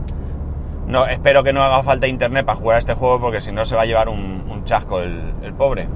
Espero 1.09 1.43
que 1.43 1.51
no 1.51 1.63
haga 1.63 1.81
falta 1.81 2.07
internet 2.07 2.45
para 2.45 2.59
jugar 2.59 2.75
a 2.75 2.79
este 2.79 2.93
juego 2.93 3.19
porque 3.19 3.41
si 3.41 3.51
no 3.51 3.65
se 3.65 3.75
va 3.75 3.81
a 3.81 3.85
llevar 3.85 4.07
un, 4.07 4.63
chasco 4.65 4.99
el 4.99 5.53
pobre. 5.57 5.87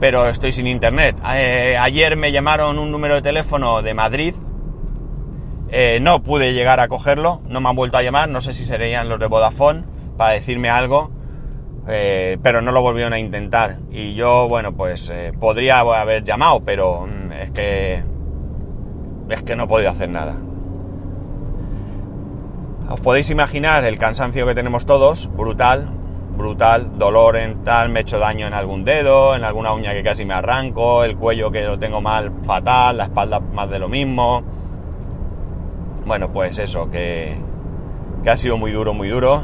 Pero 0.00 0.28
estoy 0.28 0.52
sin 0.52 0.66
internet. 0.66 1.16
Eh, 1.34 1.76
ayer 1.78 2.16
me 2.16 2.30
llamaron 2.30 2.78
un 2.78 2.90
número 2.90 3.14
de 3.14 3.22
teléfono 3.22 3.80
de 3.80 3.94
Madrid. 3.94 4.34
Eh, 5.70 5.98
no 6.02 6.22
pude 6.22 6.52
llegar 6.52 6.80
a 6.80 6.88
cogerlo, 6.88 7.40
no 7.48 7.60
me 7.60 7.68
han 7.68 7.76
vuelto 7.76 7.96
a 7.96 8.02
llamar, 8.02 8.28
no 8.28 8.40
sé 8.40 8.52
si 8.52 8.64
serían 8.64 9.08
los 9.08 9.18
de 9.18 9.26
Vodafone 9.26 9.84
para 10.16 10.32
decirme 10.32 10.70
algo, 10.70 11.10
eh, 11.88 12.38
pero 12.42 12.60
no 12.60 12.72
lo 12.72 12.82
volvieron 12.82 13.12
a 13.12 13.18
intentar. 13.18 13.76
Y 13.90 14.14
yo, 14.14 14.48
bueno, 14.48 14.74
pues 14.74 15.08
eh, 15.10 15.32
podría 15.38 15.80
haber 15.80 16.24
llamado, 16.24 16.60
pero 16.64 17.06
mm, 17.06 17.32
es 17.32 17.50
que 17.50 18.02
es 19.28 19.42
que 19.42 19.56
no 19.56 19.64
he 19.64 19.66
podido 19.66 19.90
hacer 19.90 20.08
nada. 20.08 20.36
Os 22.88 23.00
podéis 23.00 23.30
imaginar 23.30 23.84
el 23.84 23.98
cansancio 23.98 24.46
que 24.46 24.54
tenemos 24.54 24.86
todos, 24.86 25.28
brutal, 25.36 25.88
brutal, 26.36 26.98
dolor 26.98 27.36
en 27.36 27.64
tal, 27.64 27.88
me 27.88 28.00
he 28.00 28.02
hecho 28.02 28.20
daño 28.20 28.46
en 28.46 28.54
algún 28.54 28.84
dedo, 28.84 29.34
en 29.34 29.42
alguna 29.42 29.72
uña 29.72 29.92
que 29.92 30.04
casi 30.04 30.24
me 30.24 30.34
arranco, 30.34 31.02
el 31.02 31.16
cuello 31.16 31.50
que 31.50 31.62
lo 31.62 31.78
tengo 31.78 32.00
mal, 32.00 32.32
fatal, 32.44 32.98
la 32.98 33.04
espalda 33.04 33.40
más 33.40 33.68
de 33.70 33.80
lo 33.80 33.88
mismo. 33.88 34.44
Bueno, 36.06 36.32
pues 36.32 36.58
eso, 36.58 36.88
que, 36.88 37.36
que 38.22 38.30
ha 38.30 38.36
sido 38.36 38.56
muy 38.56 38.70
duro, 38.70 38.94
muy 38.94 39.08
duro, 39.08 39.42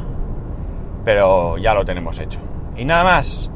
pero 1.03 1.57
ya 1.57 1.73
lo 1.73 1.85
tenemos 1.85 2.19
hecho. 2.19 2.39
Y 2.75 2.85
nada 2.85 3.03
más, 3.03 3.51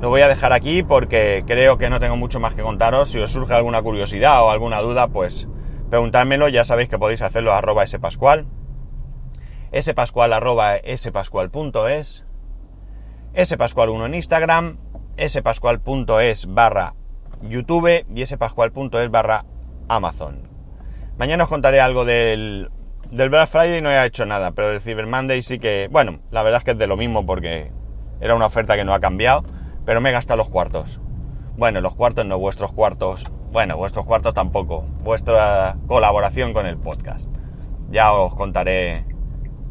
lo 0.00 0.10
voy 0.10 0.20
a 0.20 0.28
dejar 0.28 0.52
aquí 0.52 0.82
porque 0.82 1.44
creo 1.46 1.78
que 1.78 1.90
no 1.90 2.00
tengo 2.00 2.16
mucho 2.16 2.40
más 2.40 2.54
que 2.54 2.62
contaros. 2.62 3.10
Si 3.10 3.18
os 3.18 3.32
surge 3.32 3.54
alguna 3.54 3.82
curiosidad 3.82 4.44
o 4.44 4.50
alguna 4.50 4.80
duda, 4.80 5.08
pues 5.08 5.48
preguntármelo, 5.90 6.48
ya 6.48 6.64
sabéis 6.64 6.88
que 6.88 6.98
podéis 6.98 7.22
hacerlo 7.22 7.52
a 7.52 7.58
arroba 7.58 7.86
spascual, 7.86 8.46
spascual.es, 9.74 12.24
spascual1 13.34 14.06
en 14.06 14.14
Instagram, 14.14 14.78
spascual.es 15.18 16.54
barra 16.54 16.94
YouTube 17.42 18.06
y 18.14 18.26
spascual.es 18.26 19.10
barra 19.10 19.44
Amazon. 19.88 20.48
Mañana 21.18 21.44
os 21.44 21.48
contaré 21.48 21.80
algo 21.80 22.04
del, 22.04 22.70
del 23.10 23.30
Black 23.30 23.48
Friday, 23.48 23.80
no 23.80 23.90
he 23.90 24.06
hecho 24.06 24.26
nada, 24.26 24.52
pero 24.52 24.68
del 24.68 24.80
Cyber 24.80 25.06
Monday 25.06 25.42
sí 25.42 25.58
que, 25.58 25.88
bueno, 25.90 26.20
la 26.30 26.42
verdad 26.42 26.58
es 26.58 26.64
que 26.64 26.70
es 26.72 26.78
de 26.78 26.86
lo 26.86 26.96
mismo 26.96 27.26
porque 27.26 27.72
era 28.20 28.34
una 28.34 28.46
oferta 28.46 28.76
que 28.76 28.84
no 28.84 28.94
ha 28.94 29.00
cambiado, 29.00 29.44
pero 29.84 30.00
me 30.00 30.10
he 30.10 30.12
gastado 30.12 30.38
los 30.38 30.48
cuartos. 30.48 31.00
Bueno, 31.56 31.80
los 31.80 31.94
cuartos 31.94 32.24
no, 32.26 32.38
vuestros 32.38 32.72
cuartos 32.72 33.26
bueno, 33.50 33.78
vuestros 33.78 34.04
cuartos 34.04 34.34
tampoco. 34.34 34.82
Vuestra 35.02 35.78
colaboración 35.86 36.52
con 36.52 36.66
el 36.66 36.76
podcast. 36.76 37.28
Ya 37.90 38.12
os 38.12 38.34
contaré 38.34 39.06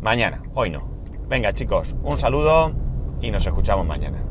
mañana. 0.02 0.42
Hoy 0.56 0.72
no. 0.72 0.90
Venga 1.28 1.54
chicos, 1.54 1.96
un 2.02 2.18
saludo 2.18 2.74
y 3.22 3.30
nos 3.30 3.46
escuchamos 3.46 3.86
mañana. 3.86 4.27